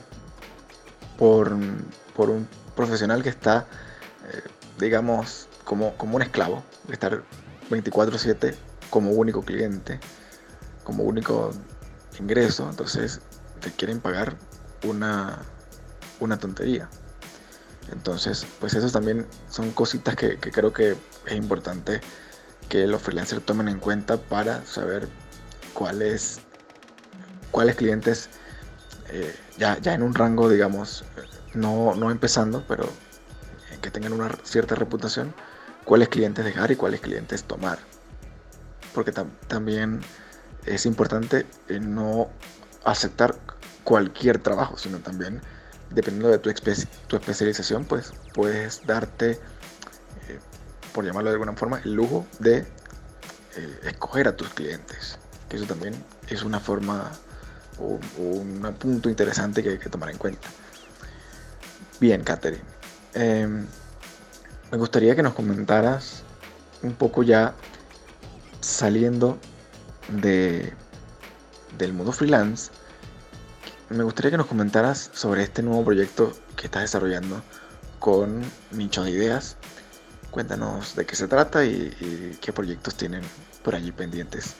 por, 1.16 1.56
por 2.14 2.30
un 2.30 2.48
profesional 2.76 3.22
que 3.22 3.28
está, 3.28 3.66
eh, 4.32 4.42
digamos, 4.78 5.48
como, 5.64 5.96
como 5.96 6.16
un 6.16 6.22
esclavo, 6.22 6.62
de 6.86 6.94
estar 6.94 7.22
24/7 7.70 8.54
como 8.90 9.10
único 9.10 9.42
cliente, 9.42 10.00
como 10.84 11.04
único 11.04 11.50
ingreso, 12.18 12.68
entonces 12.68 13.20
te 13.60 13.70
quieren 13.72 14.00
pagar 14.00 14.36
una, 14.84 15.40
una 16.20 16.38
tontería. 16.38 16.88
Entonces, 17.92 18.46
pues 18.60 18.74
esos 18.74 18.92
también 18.92 19.26
son 19.50 19.70
cositas 19.72 20.14
que, 20.14 20.38
creo 20.38 20.72
que 20.72 20.96
es 21.26 21.34
importante 21.34 22.00
que 22.68 22.86
los 22.86 23.00
freelancers 23.00 23.44
tomen 23.44 23.68
en 23.68 23.78
cuenta 23.78 24.18
para 24.18 24.64
saber 24.66 25.08
cuáles, 25.72 26.40
cuáles 27.50 27.76
clientes, 27.76 28.28
eh, 29.08 29.34
ya, 29.56 29.78
ya 29.78 29.94
en 29.94 30.02
un 30.02 30.14
rango, 30.14 30.48
digamos, 30.50 31.04
no, 31.54 31.94
no 31.94 32.10
empezando, 32.10 32.64
pero 32.68 32.88
que 33.80 33.90
tengan 33.90 34.12
una 34.12 34.30
cierta 34.42 34.74
reputación, 34.74 35.34
cuáles 35.84 36.08
clientes 36.08 36.44
dejar 36.44 36.70
y 36.70 36.76
cuáles 36.76 37.00
clientes 37.00 37.44
tomar. 37.44 37.78
Porque 38.94 39.12
también 39.46 40.00
es 40.66 40.86
importante 40.86 41.46
eh, 41.68 41.80
no 41.80 42.28
aceptar 42.84 43.36
cualquier 43.84 44.38
trabajo, 44.38 44.76
sino 44.76 44.98
también 44.98 45.40
dependiendo 45.90 46.28
de 46.28 46.38
tu, 46.38 46.52
tu 47.06 47.16
especialización, 47.16 47.84
pues 47.84 48.12
puedes 48.34 48.86
darte, 48.86 49.32
eh, 49.32 50.38
por 50.92 51.04
llamarlo 51.04 51.30
de 51.30 51.34
alguna 51.34 51.54
forma, 51.54 51.80
el 51.84 51.94
lujo 51.94 52.26
de 52.38 52.58
eh, 52.58 53.80
escoger 53.84 54.28
a 54.28 54.36
tus 54.36 54.48
clientes. 54.50 55.18
Que 55.48 55.56
eso 55.56 55.66
también 55.66 55.94
es 56.28 56.42
una 56.42 56.60
forma 56.60 57.10
o, 57.78 57.98
un 58.18 58.74
punto 58.78 59.08
interesante 59.08 59.62
que 59.62 59.70
hay 59.70 59.78
que 59.78 59.88
tomar 59.88 60.10
en 60.10 60.18
cuenta. 60.18 60.48
Bien, 62.00 62.22
Katherine. 62.22 62.62
Em, 63.14 63.66
me 64.70 64.78
gustaría 64.78 65.16
que 65.16 65.22
nos 65.22 65.34
comentaras 65.34 66.22
un 66.82 66.92
poco 66.92 67.22
ya 67.22 67.54
saliendo 68.60 69.38
de, 70.08 70.72
del 71.78 71.92
mundo 71.92 72.12
freelance 72.12 72.70
me 73.90 74.04
gustaría 74.04 74.30
que 74.30 74.36
nos 74.36 74.46
comentaras 74.46 75.10
sobre 75.14 75.42
este 75.42 75.62
nuevo 75.62 75.84
proyecto 75.84 76.32
que 76.56 76.66
estás 76.66 76.82
desarrollando 76.82 77.42
con 77.98 78.42
Nicho 78.72 79.02
de 79.02 79.12
Ideas. 79.12 79.56
Cuéntanos 80.30 80.94
de 80.94 81.06
qué 81.06 81.16
se 81.16 81.26
trata 81.26 81.64
y, 81.64 82.36
qué 82.40 82.52
proyectos 82.52 82.94
tienen 82.96 83.22
por 83.62 83.74
allí 83.74 83.90
pendientes 83.92 84.56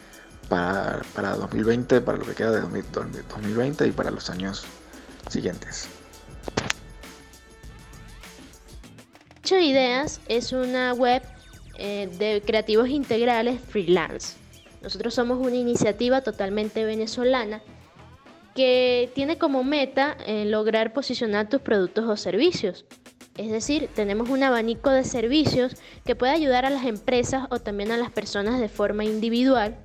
para, 0.48 1.02
para, 1.14 1.36
2020, 1.36 2.00
para 2.00 2.16
lo 2.16 2.24
que 2.24 2.34
queda 2.34 2.52
de 2.52 2.60
2020 2.60 3.86
y 3.86 3.92
para 3.92 4.10
los 4.10 4.30
años 4.30 4.64
siguientes. 5.28 5.88
Nicho 9.36 9.56
de 9.56 9.62
Ideas 9.62 10.20
es 10.28 10.52
una 10.52 10.94
web 10.94 11.22
eh, 11.76 12.08
de 12.18 12.42
creativos 12.44 12.88
integrales 12.88 13.60
freelance. 13.60 14.36
Nosotros 14.80 15.12
somos 15.12 15.38
una 15.38 15.56
iniciativa 15.56 16.22
totalmente 16.22 16.84
venezolana 16.84 17.60
que 18.58 19.08
tiene 19.14 19.38
como 19.38 19.62
meta 19.62 20.16
eh, 20.26 20.44
lograr 20.44 20.92
posicionar 20.92 21.48
tus 21.48 21.60
productos 21.60 22.06
o 22.06 22.16
servicios. 22.16 22.86
Es 23.36 23.52
decir, 23.52 23.88
tenemos 23.94 24.30
un 24.30 24.42
abanico 24.42 24.90
de 24.90 25.04
servicios 25.04 25.76
que 26.04 26.16
puede 26.16 26.32
ayudar 26.32 26.66
a 26.66 26.70
las 26.70 26.84
empresas 26.84 27.46
o 27.50 27.60
también 27.60 27.92
a 27.92 27.96
las 27.96 28.10
personas 28.10 28.58
de 28.58 28.68
forma 28.68 29.04
individual 29.04 29.78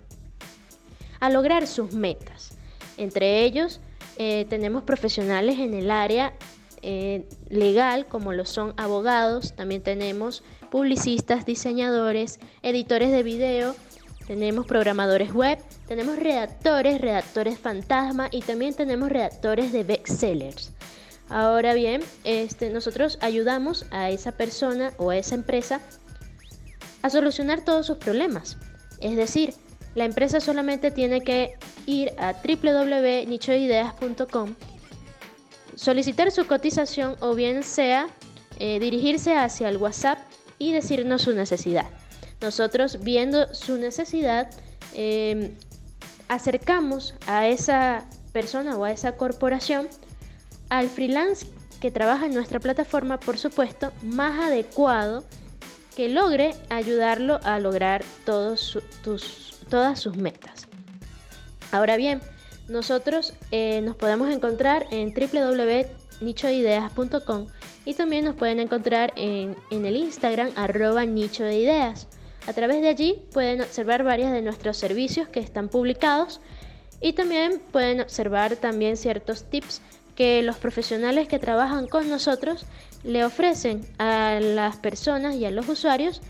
a 1.19 1.29
lograr 1.29 1.67
sus 1.67 1.93
metas. 1.93 2.57
Entre 2.97 3.43
ellos, 3.43 3.79
eh, 4.17 4.47
tenemos 4.49 4.81
profesionales 4.81 5.59
en 5.59 5.75
el 5.75 5.91
área 5.91 6.33
eh, 6.81 7.27
legal, 7.49 8.07
como 8.07 8.33
lo 8.33 8.43
son 8.43 8.73
abogados, 8.77 9.53
también 9.53 9.83
tenemos 9.83 10.43
publicistas, 10.71 11.45
diseñadores, 11.45 12.39
editores 12.63 13.11
de 13.11 13.21
video, 13.21 13.75
tenemos 14.27 14.65
programadores 14.65 15.33
web, 15.33 15.59
tenemos 15.87 16.17
redactores, 16.17 17.01
redactores 17.01 17.59
fantasma 17.59 18.27
y 18.31 18.41
también 18.41 18.73
tenemos 18.73 19.09
redactores 19.09 19.71
de 19.71 19.83
bestsellers. 19.83 20.71
Ahora 21.29 21.73
bien, 21.73 22.01
este, 22.23 22.69
nosotros 22.69 23.17
ayudamos 23.21 23.85
a 23.91 24.09
esa 24.09 24.33
persona 24.33 24.93
o 24.97 25.09
a 25.09 25.17
esa 25.17 25.35
empresa 25.35 25.81
a 27.01 27.09
solucionar 27.09 27.65
todos 27.65 27.85
sus 27.85 27.97
problemas. 27.97 28.57
Es 28.99 29.15
decir, 29.15 29.53
la 29.95 30.05
empresa 30.05 30.39
solamente 30.39 30.91
tiene 30.91 31.21
que 31.21 31.55
ir 31.85 32.13
a 32.17 32.33
www.nichoideas.com 32.33 34.55
solicitar 35.75 36.31
su 36.31 36.45
cotización 36.45 37.15
o 37.19 37.35
bien 37.35 37.63
sea 37.63 38.07
eh, 38.59 38.79
dirigirse 38.79 39.35
hacia 39.35 39.69
el 39.69 39.77
WhatsApp 39.77 40.19
y 40.59 40.71
decirnos 40.71 41.23
su 41.23 41.33
necesidad. 41.33 41.87
Nosotros 42.43 42.99
viendo 43.01 43.51
su 43.55 43.77
necesidad 43.77 44.51
em, 44.93 45.55
acercamos 46.27 47.15
a 47.25 47.47
esa 47.47 48.03
persona 48.33 48.75
o 48.75 48.83
a 48.83 48.91
esa 48.91 49.13
corporación 49.13 49.87
al 50.67 50.89
freelance 50.89 51.47
que 51.79 51.89
trabaja 51.89 52.25
en 52.25 52.33
nuestra 52.33 52.59
plataforma, 52.59 53.17
por 53.17 53.37
supuesto, 53.37 53.93
más 54.01 54.41
adecuado 54.41 55.23
que 55.95 56.09
logre 56.09 56.53
ayudarlo 56.69 57.39
a 57.43 57.59
lograr 57.59 58.03
todos 58.25 58.77
todas 59.69 60.01
sus 60.01 60.17
metas. 60.17 60.67
Ahora 61.71 61.95
bien, 61.95 62.19
nosotros 62.67 63.35
eh, 63.51 63.79
nos 63.81 63.95
podemos 63.95 64.29
encontrar 64.29 64.85
en 64.91 65.13
www.nichoideas.com 65.13 67.47
y 67.85 67.93
también 67.93 68.25
nos 68.25 68.35
pueden 68.35 68.59
encontrar 68.59 69.13
en, 69.15 69.55
en, 69.71 69.85
el 69.85 69.95
Instagram 69.95 70.49
arroba 70.57 71.05
nicho 71.05 71.45
de 71.45 71.57
ideas. 71.57 72.09
A 72.47 72.53
través 72.53 72.81
de 72.81 72.89
allí 72.89 73.21
pueden 73.31 73.61
observar 73.61 74.03
varios 74.03 74.31
de 74.31 74.41
nuestros 74.41 74.77
servicios 74.77 75.27
que 75.27 75.39
están 75.39 75.69
publicados 75.69 76.41
y 77.01 77.13
también 77.13 77.61
pueden 77.71 78.01
observar 78.01 78.55
también 78.57 78.97
ciertos 78.97 79.43
tips 79.49 79.81
que 80.15 80.41
los 80.41 80.57
profesionales 80.57 81.27
que 81.27 81.39
trabajan 81.39 81.87
con 81.87 82.09
nosotros 82.09 82.65
le 83.03 83.25
ofrecen 83.25 83.85
a 83.97 84.39
las 84.39 84.77
personas 84.77 85.35
y 85.35 85.45
a 85.45 85.51
los 85.51 85.67
usuarios 85.67 86.21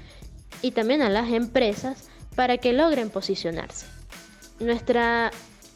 y 0.61 0.71
también 0.71 1.01
a 1.01 1.09
las 1.09 1.31
empresas 1.31 2.09
para 2.35 2.57
que 2.57 2.73
logren 2.73 3.09
posicionarse. 3.09 3.85
Nuestra 4.59 5.31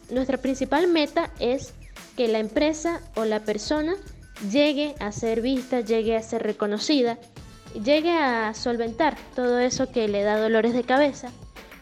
nuestra 0.09 0.37
principal 0.37 0.87
meta 0.87 1.31
es 1.39 1.73
que 2.15 2.27
la 2.27 2.39
empresa 2.39 3.01
o 3.15 3.25
la 3.25 3.41
persona 3.41 3.95
llegue 4.51 4.95
a 4.99 5.11
ser 5.11 5.41
vista, 5.41 5.81
llegue 5.81 6.15
a 6.15 6.21
ser 6.21 6.43
reconocida, 6.43 7.17
llegue 7.73 8.11
a 8.11 8.53
solventar 8.53 9.17
todo 9.35 9.59
eso 9.59 9.91
que 9.91 10.07
le 10.07 10.23
da 10.23 10.39
dolores 10.39 10.73
de 10.73 10.83
cabeza, 10.83 11.29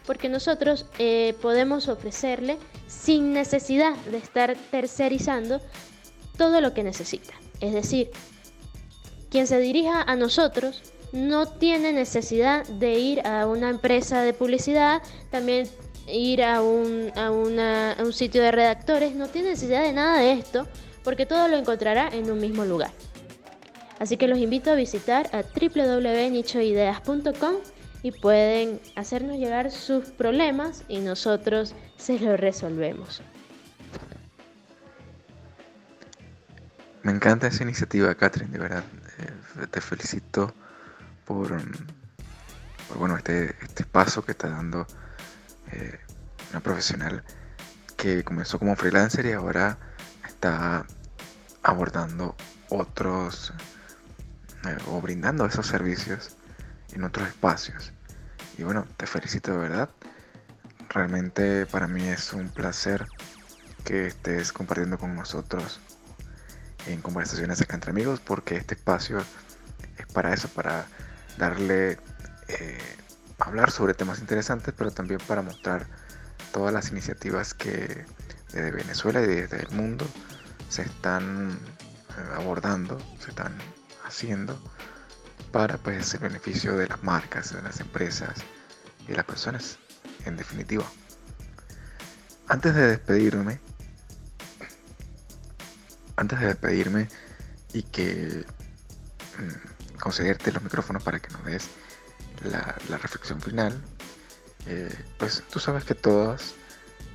porque 0.05 0.29
nosotros 0.29 0.85
eh, 0.99 1.35
podemos 1.41 1.87
ofrecerle 1.87 2.57
sin 2.87 3.33
necesidad 3.33 3.95
de 4.11 4.17
estar 4.17 4.55
tercerizando 4.71 5.61
todo 6.37 6.61
lo 6.61 6.73
que 6.73 6.83
necesita. 6.83 7.33
Es 7.59 7.73
decir, 7.73 8.11
quien 9.29 9.47
se 9.47 9.59
dirija 9.59 10.01
a 10.01 10.15
nosotros 10.15 10.81
no 11.11 11.47
tiene 11.47 11.93
necesidad 11.93 12.65
de 12.67 12.99
ir 12.99 13.25
a 13.25 13.47
una 13.47 13.69
empresa 13.69 14.21
de 14.21 14.33
publicidad, 14.33 15.01
también 15.31 15.67
ir 16.07 16.43
a 16.43 16.61
un, 16.61 17.11
a, 17.15 17.31
un 17.31 18.13
sitio 18.13 18.41
de 18.41 18.51
redactores, 18.51 19.15
no 19.15 19.27
tiene 19.27 19.49
necesidad 19.49 19.83
de 19.83 19.93
nada 19.93 20.19
de 20.19 20.33
esto, 20.33 20.67
porque 21.03 21.25
todo 21.25 21.47
lo 21.47 21.57
encontrará 21.57 22.09
en 22.11 22.29
un 22.29 22.39
mismo 22.39 22.65
lugar. 22.65 22.91
Así 23.99 24.17
que 24.17 24.27
los 24.27 24.39
invito 24.39 24.71
a 24.71 24.75
visitar 24.75 25.29
a 25.33 25.41
www.nichoideas.com 25.41 27.55
y 28.03 28.11
pueden 28.11 28.79
hacernos 28.95 29.37
llegar 29.37 29.71
sus 29.71 30.11
problemas 30.11 30.83
y 30.87 30.99
nosotros 30.99 31.73
se 31.97 32.19
los 32.19 32.39
resolvemos. 32.39 33.23
Me 37.03 37.11
encanta 37.11 37.47
esa 37.47 37.63
iniciativa, 37.63 38.13
Catherine, 38.15 38.51
de 38.51 38.59
verdad. 38.59 38.83
Eh, 39.19 39.67
te 39.67 39.79
felicito 39.79 40.53
por, 41.23 41.55
bueno, 42.97 43.15
este, 43.17 43.55
este 43.63 43.85
paso 43.85 44.25
que 44.25 44.31
está 44.31 44.49
dando 44.49 44.85
eh, 45.71 45.99
una 46.51 46.59
profesional 46.59 47.23
que 47.95 48.23
comenzó 48.23 48.59
como 48.59 48.75
freelancer 48.75 49.25
y 49.25 49.31
ahora 49.31 49.77
está 50.27 50.85
abordando 51.63 52.35
otros 52.69 53.53
o 54.87 55.01
brindando 55.01 55.45
esos 55.45 55.67
servicios 55.67 56.35
en 56.93 57.03
otros 57.03 57.27
espacios. 57.27 57.91
Y 58.57 58.63
bueno, 58.63 58.85
te 58.97 59.05
felicito 59.05 59.51
de 59.51 59.57
verdad. 59.57 59.89
Realmente 60.89 61.65
para 61.65 61.87
mí 61.87 62.07
es 62.07 62.33
un 62.33 62.49
placer 62.49 63.05
que 63.83 64.07
estés 64.07 64.51
compartiendo 64.51 64.97
con 64.97 65.15
nosotros 65.15 65.79
en 66.87 67.01
conversaciones 67.01 67.61
acá 67.61 67.75
entre 67.75 67.91
amigos 67.91 68.19
porque 68.19 68.55
este 68.55 68.75
espacio 68.75 69.19
es 69.97 70.05
para 70.13 70.33
eso, 70.33 70.47
para 70.49 70.85
darle 71.37 71.97
eh, 72.47 72.77
hablar 73.39 73.71
sobre 73.71 73.93
temas 73.93 74.19
interesantes, 74.19 74.73
pero 74.77 74.91
también 74.91 75.19
para 75.27 75.41
mostrar 75.41 75.87
todas 76.51 76.73
las 76.73 76.91
iniciativas 76.91 77.53
que 77.53 78.05
desde 78.53 78.71
Venezuela 78.71 79.21
y 79.21 79.27
desde 79.27 79.59
el 79.59 79.69
mundo 79.71 80.07
se 80.69 80.83
están 80.83 81.51
eh, 81.51 82.33
abordando, 82.35 82.97
se 83.19 83.31
están 83.31 83.53
haciendo 84.05 84.59
para 85.51 85.77
pues 85.77 86.13
el 86.13 86.19
beneficio 86.19 86.75
de 86.77 86.87
las 86.87 87.03
marcas, 87.03 87.53
de 87.53 87.61
las 87.61 87.79
empresas 87.79 88.35
y 89.07 89.13
las 89.13 89.25
personas, 89.25 89.77
en 90.25 90.37
definitiva. 90.37 90.85
Antes 92.47 92.75
de 92.75 92.87
despedirme, 92.87 93.59
antes 96.15 96.39
de 96.39 96.47
despedirme 96.47 97.09
y 97.73 97.83
que 97.83 98.45
mm, 99.37 99.97
concederte 99.99 100.51
los 100.51 100.63
micrófonos 100.63 101.03
para 101.03 101.19
que 101.19 101.29
nos 101.29 101.43
des 101.45 101.69
la, 102.43 102.75
reflexión 102.97 103.41
final, 103.41 103.81
eh, 104.67 104.93
pues 105.17 105.43
tú 105.49 105.59
sabes 105.59 105.83
que 105.83 105.95
todos 105.95 106.55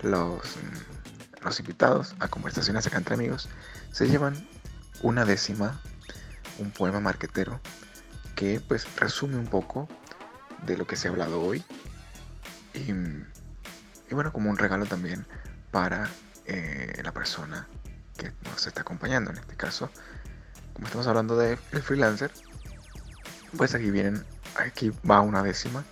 los, 0.03 0.40
mm, 0.57 1.44
los 1.44 1.61
invitados 1.61 2.14
a 2.20 2.29
conversaciones 2.29 2.87
acá 2.87 2.98
entre 2.98 3.14
amigos 3.14 3.48
se 3.92 4.09
llevan 4.09 4.48
una 5.03 5.24
décima, 5.24 5.81
un 6.61 6.70
poema 6.70 7.01
marquetero 7.01 7.61
que 8.37 8.61
pues 8.61 8.87
resume 8.96 9.37
un 9.37 9.46
poco 9.46 9.88
de 10.66 10.77
lo 10.77 10.87
que 10.87 10.96
se 10.96 11.09
ha 11.09 11.11
hablado 11.11 11.40
hoy 11.40 11.64
y, 12.75 12.92
bueno 14.12 14.33
como 14.33 14.51
un 14.51 14.59
regalo 14.59 14.87
también 14.87 15.27
para 15.70 16.09
eh, 16.46 17.01
la 17.03 17.12
persona 17.12 17.66
que 18.16 18.33
nos 18.44 18.66
está 18.66 18.83
acompañando 18.83 19.31
en 19.31 19.38
este 19.38 19.57
caso 19.57 19.90
como 20.75 20.87
estamos 20.87 21.07
hablando 21.07 21.37
de 21.37 21.59
el 21.73 21.83
freelancer 21.83 22.31
pues 23.57 23.75
aquí 23.75 23.90
vienen 23.90 24.25
aquí 24.57 24.92
va 25.09 25.20
una 25.20 25.42
décima 25.42 25.85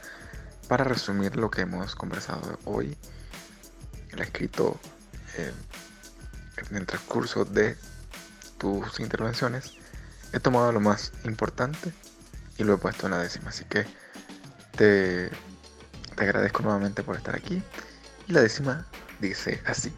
para 0.68 0.85
resumir 0.85 1.37
lo 1.37 1.50
que 1.50 1.62
hemos 1.62 1.96
conversado 1.96 2.59
hoy. 2.64 2.96
El 4.11 4.20
escrito 4.20 4.78
eh, 5.37 5.52
en 6.70 6.76
el 6.76 6.87
transcurso 6.87 7.44
de 7.44 7.76
tus 8.59 9.00
intervenciones. 9.00 9.78
He 10.33 10.41
tomado 10.41 10.73
lo 10.73 10.81
más 10.81 11.12
importante 11.25 11.93
y 12.57 12.64
lo 12.64 12.75
he 12.75 12.79
puesto 12.79 13.07
en 13.07 13.12
la 13.12 13.19
décima. 13.19 13.51
Así 13.51 13.64
que 13.64 13.87
te, 14.77 15.31
te 16.17 16.23
agradezco 16.23 16.62
nuevamente 16.62 17.03
por 17.03 17.17
estar 17.17 17.35
aquí. 17.35 17.62
Y 18.27 18.33
la 18.33 18.41
décima 18.41 18.87
dice 19.21 19.62
así. 19.67 19.93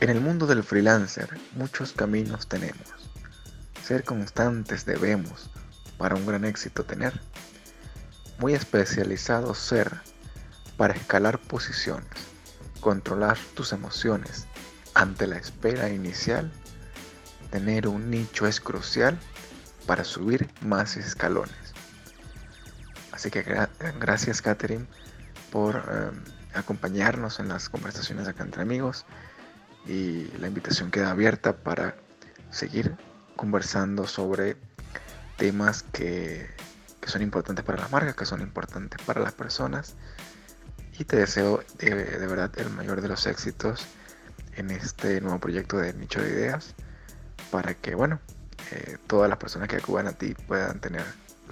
En 0.00 0.08
el 0.08 0.20
mundo 0.20 0.46
del 0.46 0.62
freelancer 0.62 1.28
muchos 1.54 1.92
caminos 1.92 2.46
tenemos. 2.46 2.88
Ser 3.84 4.04
constantes 4.04 4.86
debemos 4.86 5.50
para 5.98 6.14
un 6.14 6.24
gran 6.24 6.44
éxito 6.44 6.84
tener. 6.84 7.20
Muy 8.38 8.54
especializado 8.54 9.54
ser 9.54 10.00
para 10.78 10.94
escalar 10.94 11.38
posiciones, 11.38 12.08
controlar 12.80 13.36
tus 13.54 13.74
emociones 13.74 14.46
ante 14.94 15.26
la 15.26 15.36
espera 15.36 15.90
inicial. 15.90 16.50
Tener 17.50 17.88
un 17.88 18.10
nicho 18.10 18.46
es 18.46 18.60
crucial 18.60 19.18
para 19.86 20.04
subir 20.04 20.48
más 20.60 20.96
escalones. 20.96 21.54
Así 23.12 23.30
que 23.30 23.44
gracias 23.98 24.40
Catherine 24.40 24.86
por 25.50 25.76
eh, 25.76 26.10
acompañarnos 26.54 27.40
en 27.40 27.48
las 27.48 27.68
conversaciones 27.68 28.28
acá 28.28 28.44
entre 28.44 28.62
amigos 28.62 29.04
y 29.86 30.26
la 30.38 30.48
invitación 30.48 30.90
queda 30.90 31.10
abierta 31.10 31.56
para 31.56 31.96
seguir 32.50 32.96
conversando 33.36 34.06
sobre 34.06 34.56
temas 35.36 35.82
que, 35.82 36.48
son 37.06 37.22
importantes 37.22 37.64
para 37.64 37.80
las 37.80 37.90
marcas, 37.90 38.14
que 38.14 38.26
son 38.26 38.40
importantes 38.40 39.00
para 39.04 39.20
las 39.20 39.32
personas. 39.32 39.96
Y 40.98 41.04
te 41.04 41.16
deseo 41.16 41.64
de, 41.78 41.94
verdad 41.94 42.52
el 42.58 42.70
mayor 42.70 43.00
de 43.00 43.08
los 43.08 43.26
éxitos 43.26 43.86
en 44.56 44.70
este 44.70 45.20
nuevo 45.20 45.38
proyecto 45.40 45.78
de 45.78 45.94
nicho 45.94 46.20
de 46.20 46.28
ideas. 46.28 46.74
Para 47.50 47.74
que, 47.74 47.94
bueno, 47.94 48.20
eh, 48.72 48.98
todas 49.06 49.28
las 49.28 49.38
personas 49.38 49.68
que 49.68 49.76
acudan 49.76 50.06
a 50.06 50.12
ti 50.12 50.34
puedan 50.46 50.80
tener 50.80 51.04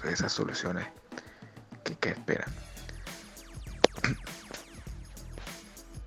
esas 0.04 0.32
soluciones 0.32 0.86
que, 1.82 2.10
esperan. 2.10 2.50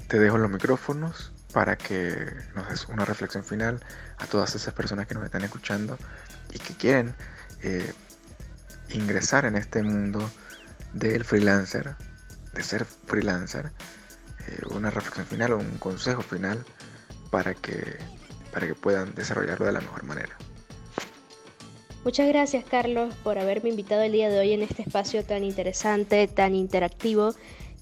Te 0.08 0.20
dejo 0.20 0.38
los 0.38 0.50
micrófonos 0.50 1.32
para 1.54 1.78
que 1.78 2.34
nos 2.56 2.70
des 2.70 2.88
una 2.88 3.06
reflexión 3.06 3.44
final 3.44 3.84
a 4.18 4.26
todas 4.26 4.56
esas 4.56 4.74
personas 4.74 5.08
que 5.08 5.16
nos 5.16 5.26
están 5.26 5.44
escuchando 5.44 5.98
y 6.54 6.60
que 6.60 6.76
quieren 6.76 7.14
eh, 7.62 7.94
ingresar 8.90 9.46
en 9.46 9.56
este 9.56 9.84
mundo 9.84 10.30
del 10.94 11.26
freelancer, 11.26 11.96
de 12.54 12.64
ser 12.64 12.86
freelancer, 12.86 13.72
eh, 14.48 14.62
una 14.72 14.90
reflexión 14.90 15.26
final 15.26 15.54
o 15.54 15.58
un 15.58 15.78
consejo 15.78 16.22
final 16.22 16.64
para 17.30 17.54
que, 17.54 17.98
para 18.52 18.68
que 18.68 18.76
puedan 18.76 19.14
desarrollarlo 19.16 19.66
de 19.66 19.72
la 19.72 19.82
mejor 19.82 20.04
manera. 20.04 20.38
Muchas 22.04 22.28
gracias 22.28 22.66
Carlos 22.66 23.14
por 23.24 23.38
haberme 23.38 23.70
invitado 23.70 24.02
el 24.02 24.12
día 24.12 24.30
de 24.30 24.40
hoy 24.40 24.54
en 24.54 24.64
este 24.64 24.82
espacio 24.82 25.24
tan 25.24 25.44
interesante, 25.44 26.28
tan 26.28 26.56
interactivo 26.56 27.36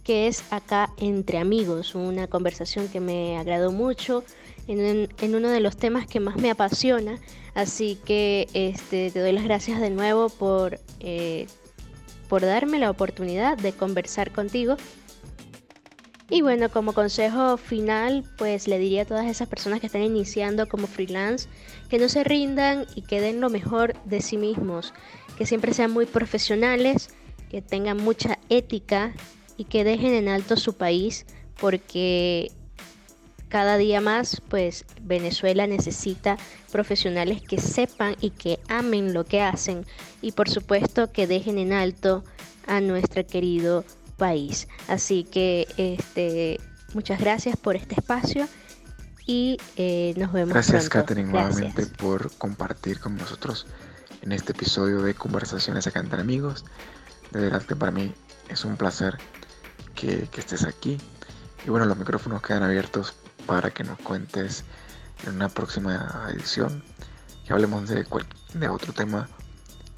que 0.03 0.27
es 0.27 0.43
acá 0.51 0.89
entre 0.97 1.37
amigos, 1.37 1.95
una 1.95 2.27
conversación 2.27 2.87
que 2.87 2.99
me 2.99 3.37
agradó 3.37 3.71
mucho 3.71 4.23
en, 4.67 5.35
uno 5.35 5.49
de 5.49 5.59
los 5.59 5.77
temas 5.77 6.05
que 6.07 6.19
más 6.19 6.35
me 6.37 6.51
apasiona, 6.51 7.19
así 7.53 7.97
que 8.05 8.47
este, 8.53 9.11
te 9.11 9.19
doy 9.19 9.31
las 9.31 9.43
gracias 9.43 9.79
de 9.79 9.89
nuevo 9.89 10.29
por, 10.29 10.79
eh, 10.99 11.47
por 12.27 12.41
darme 12.41 12.79
la 12.79 12.89
oportunidad 12.89 13.57
de 13.57 13.71
conversar 13.71 14.31
contigo. 14.31 14.77
Y 16.29 16.41
bueno, 16.41 16.69
como 16.69 16.93
consejo 16.93 17.57
final, 17.57 18.23
pues 18.37 18.67
le 18.67 18.77
diría 18.77 19.01
a 19.01 19.05
todas 19.05 19.25
esas 19.25 19.47
personas 19.47 19.79
que 19.79 19.87
están 19.87 20.03
iniciando 20.03 20.67
como 20.67 20.85
freelance 20.85 21.49
que 21.89 21.97
no 21.97 22.07
se 22.07 22.23
rindan 22.23 22.85
y 22.95 23.01
que 23.01 23.19
den 23.19 23.41
lo 23.41 23.49
mejor 23.49 23.95
de 24.05 24.21
sí 24.21 24.37
mismos, 24.37 24.93
que 25.37 25.47
siempre 25.47 25.73
sean 25.73 25.91
muy 25.91 26.05
profesionales, 26.05 27.09
que 27.49 27.63
tengan 27.63 27.97
mucha 27.97 28.37
ética 28.49 29.13
y 29.57 29.65
que 29.65 29.83
dejen 29.83 30.13
en 30.13 30.27
alto 30.27 30.55
su 30.55 30.77
país 30.77 31.25
porque 31.59 32.51
cada 33.49 33.77
día 33.77 33.99
más 33.99 34.39
pues 34.47 34.85
Venezuela 35.01 35.65
necesita 35.65 36.37
profesionales 36.71 37.41
que 37.41 37.57
sepan 37.57 38.15
y 38.21 38.29
que 38.29 38.59
amen 38.67 39.13
lo 39.13 39.25
que 39.25 39.41
hacen 39.41 39.85
y 40.21 40.33
por 40.33 40.47
supuesto 40.47 41.11
que 41.11 41.25
dejen 41.25 41.57
en 41.57 41.73
alto 41.73 42.23
a 42.67 42.79
nuestro 42.79 43.25
querido 43.25 43.83
país. 44.19 44.67
Así 44.87 45.23
que 45.23 45.67
este 45.77 46.59
muchas 46.93 47.19
gracias 47.19 47.57
por 47.57 47.75
este 47.75 47.95
espacio 47.95 48.47
y 49.25 49.57
eh, 49.75 50.13
nos 50.17 50.31
vemos. 50.31 50.53
Gracias 50.53 50.89
Catherine 50.89 51.31
nuevamente 51.31 51.87
por 51.87 52.31
compartir 52.37 52.99
con 52.99 53.15
nosotros 53.15 53.65
en 54.21 54.31
este 54.31 54.51
episodio 54.51 55.01
de 55.01 55.15
Conversaciones 55.15 55.87
acá 55.87 55.99
entre 55.99 56.21
amigos. 56.21 56.65
De 57.31 57.39
verdad 57.39 57.63
que 57.63 57.75
para 57.75 57.91
mí 57.91 58.13
es 58.49 58.65
un 58.65 58.75
placer 58.75 59.17
que, 59.95 60.27
estés 60.37 60.63
aquí. 60.63 60.97
Y 61.65 61.69
bueno, 61.69 61.85
los 61.85 61.97
micrófonos 61.97 62.41
quedan 62.41 62.63
abiertos 62.63 63.15
para 63.45 63.71
que 63.71 63.83
nos 63.83 63.99
cuentes 63.99 64.63
en 65.25 65.35
una 65.35 65.49
próxima 65.49 66.27
edición, 66.33 66.83
que 67.45 67.53
hablemos 67.53 67.89
de, 67.89 68.05
de 68.53 68.69
otro 68.69 68.93
tema 68.93 69.27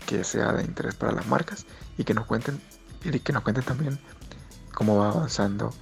que 0.06 0.24
sea 0.24 0.52
de 0.54 0.64
interés 0.64 0.96
para 0.96 1.12
las 1.12 1.28
marcas 1.28 1.66
y 1.98 2.04
que 2.04 2.14
nos 2.14 2.26
cuenten 2.26 2.60
y 3.04 3.20
que 3.20 3.34
nos 3.34 3.44
cuenten 3.44 3.64
también 3.64 4.00
cómo 4.74 4.98
va 4.98 5.10
avanzando 5.10 5.74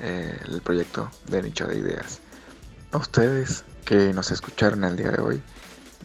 eh, 0.00 0.38
el 0.46 0.60
proyecto 0.62 1.10
de 1.26 1.42
nicho 1.42 1.66
de 1.66 1.78
ideas. 1.78 2.20
A 2.92 2.98
ustedes 2.98 3.64
que 3.84 4.12
nos 4.12 4.30
escucharon 4.30 4.84
el 4.84 4.96
día 4.96 5.10
de 5.10 5.22
hoy, 5.22 5.42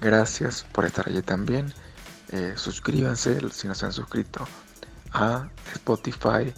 gracias 0.02 0.66
por 0.72 0.86
estar 0.86 1.08
allí 1.08 1.22
también. 1.22 1.74
Eh, 2.30 2.54
suscríbanse 2.56 3.40
si 3.52 3.68
no 3.68 3.76
se 3.76 3.86
han 3.86 3.94
suscrito 3.94 4.48
a 5.14 5.50
Spotify, 5.74 6.54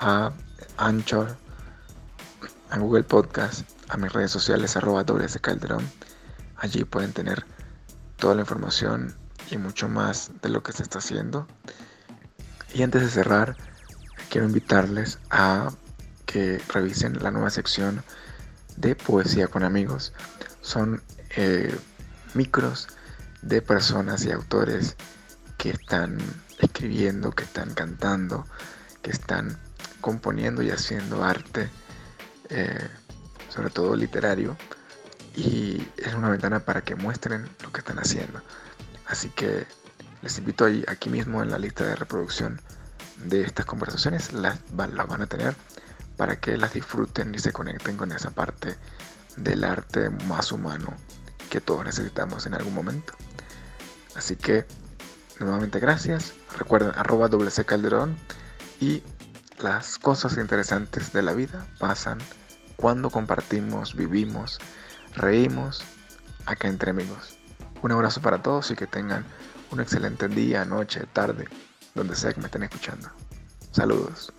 a 0.00 0.32
Anchor, 0.76 1.36
a 2.70 2.78
Google 2.78 3.04
Podcast, 3.04 3.68
a 3.88 3.96
mis 3.96 4.12
redes 4.12 4.30
sociales 4.30 4.76
arroba. 4.76 5.04
Allí 6.56 6.84
pueden 6.84 7.12
tener 7.12 7.44
toda 8.16 8.34
la 8.34 8.42
información 8.42 9.14
y 9.50 9.58
mucho 9.58 9.88
más 9.88 10.30
de 10.42 10.48
lo 10.48 10.62
que 10.62 10.72
se 10.72 10.82
está 10.82 10.98
haciendo. 10.98 11.46
Y 12.72 12.82
antes 12.82 13.02
de 13.02 13.08
cerrar, 13.10 13.56
quiero 14.28 14.46
invitarles 14.46 15.18
a 15.30 15.70
que 16.24 16.62
revisen 16.68 17.22
la 17.22 17.30
nueva 17.30 17.50
sección 17.50 18.04
de 18.76 18.94
Poesía 18.94 19.48
con 19.48 19.64
Amigos. 19.64 20.12
Son 20.60 21.02
eh, 21.36 21.76
micros 22.34 22.88
de 23.42 23.60
personas 23.60 24.24
y 24.24 24.30
autores 24.30 24.96
que 25.58 25.70
están 25.70 26.18
escribiendo, 26.60 27.32
que 27.32 27.44
están 27.44 27.74
cantando, 27.74 28.46
que 29.02 29.10
están 29.10 29.58
componiendo 30.00 30.62
y 30.62 30.70
haciendo 30.70 31.24
arte, 31.24 31.68
eh, 32.50 32.88
sobre 33.48 33.70
todo 33.70 33.96
literario, 33.96 34.56
y 35.34 35.86
es 35.96 36.14
una 36.14 36.30
ventana 36.30 36.60
para 36.60 36.82
que 36.82 36.94
muestren 36.94 37.48
lo 37.62 37.72
que 37.72 37.80
están 37.80 37.98
haciendo. 37.98 38.40
Así 39.06 39.28
que 39.30 39.66
les 40.22 40.38
invito 40.38 40.64
ahí, 40.64 40.84
aquí 40.88 41.08
mismo 41.08 41.42
en 41.42 41.50
la 41.50 41.58
lista 41.58 41.84
de 41.84 41.96
reproducción 41.96 42.60
de 43.24 43.42
estas 43.42 43.66
conversaciones, 43.66 44.32
las, 44.32 44.58
las 44.76 45.08
van 45.08 45.22
a 45.22 45.26
tener 45.26 45.54
para 46.16 46.36
que 46.36 46.56
las 46.56 46.74
disfruten 46.74 47.34
y 47.34 47.38
se 47.38 47.52
conecten 47.52 47.96
con 47.96 48.12
esa 48.12 48.30
parte 48.30 48.76
del 49.36 49.64
arte 49.64 50.10
más 50.10 50.52
humano 50.52 50.94
que 51.48 51.60
todos 51.60 51.84
necesitamos 51.84 52.46
en 52.46 52.54
algún 52.54 52.74
momento. 52.74 53.14
Así 54.14 54.36
que, 54.36 54.66
nuevamente 55.38 55.80
gracias. 55.80 56.34
Recuerden, 56.58 56.92
arroba 56.96 57.28
WC 57.28 57.64
Calderón 57.64 58.16
y 58.80 59.02
las 59.60 59.98
cosas 59.98 60.36
interesantes 60.36 61.12
de 61.12 61.22
la 61.22 61.32
vida 61.32 61.66
pasan 61.78 62.18
cuando 62.76 63.10
compartimos, 63.10 63.94
vivimos, 63.94 64.58
reímos 65.14 65.82
acá 66.46 66.68
entre 66.68 66.90
amigos. 66.90 67.36
Un 67.82 67.92
abrazo 67.92 68.20
para 68.20 68.42
todos 68.42 68.70
y 68.70 68.76
que 68.76 68.86
tengan 68.86 69.24
un 69.70 69.80
excelente 69.80 70.28
día, 70.28 70.64
noche, 70.64 71.04
tarde, 71.12 71.46
donde 71.94 72.14
sea 72.16 72.32
que 72.32 72.40
me 72.40 72.46
estén 72.46 72.62
escuchando. 72.64 73.08
Saludos. 73.72 74.32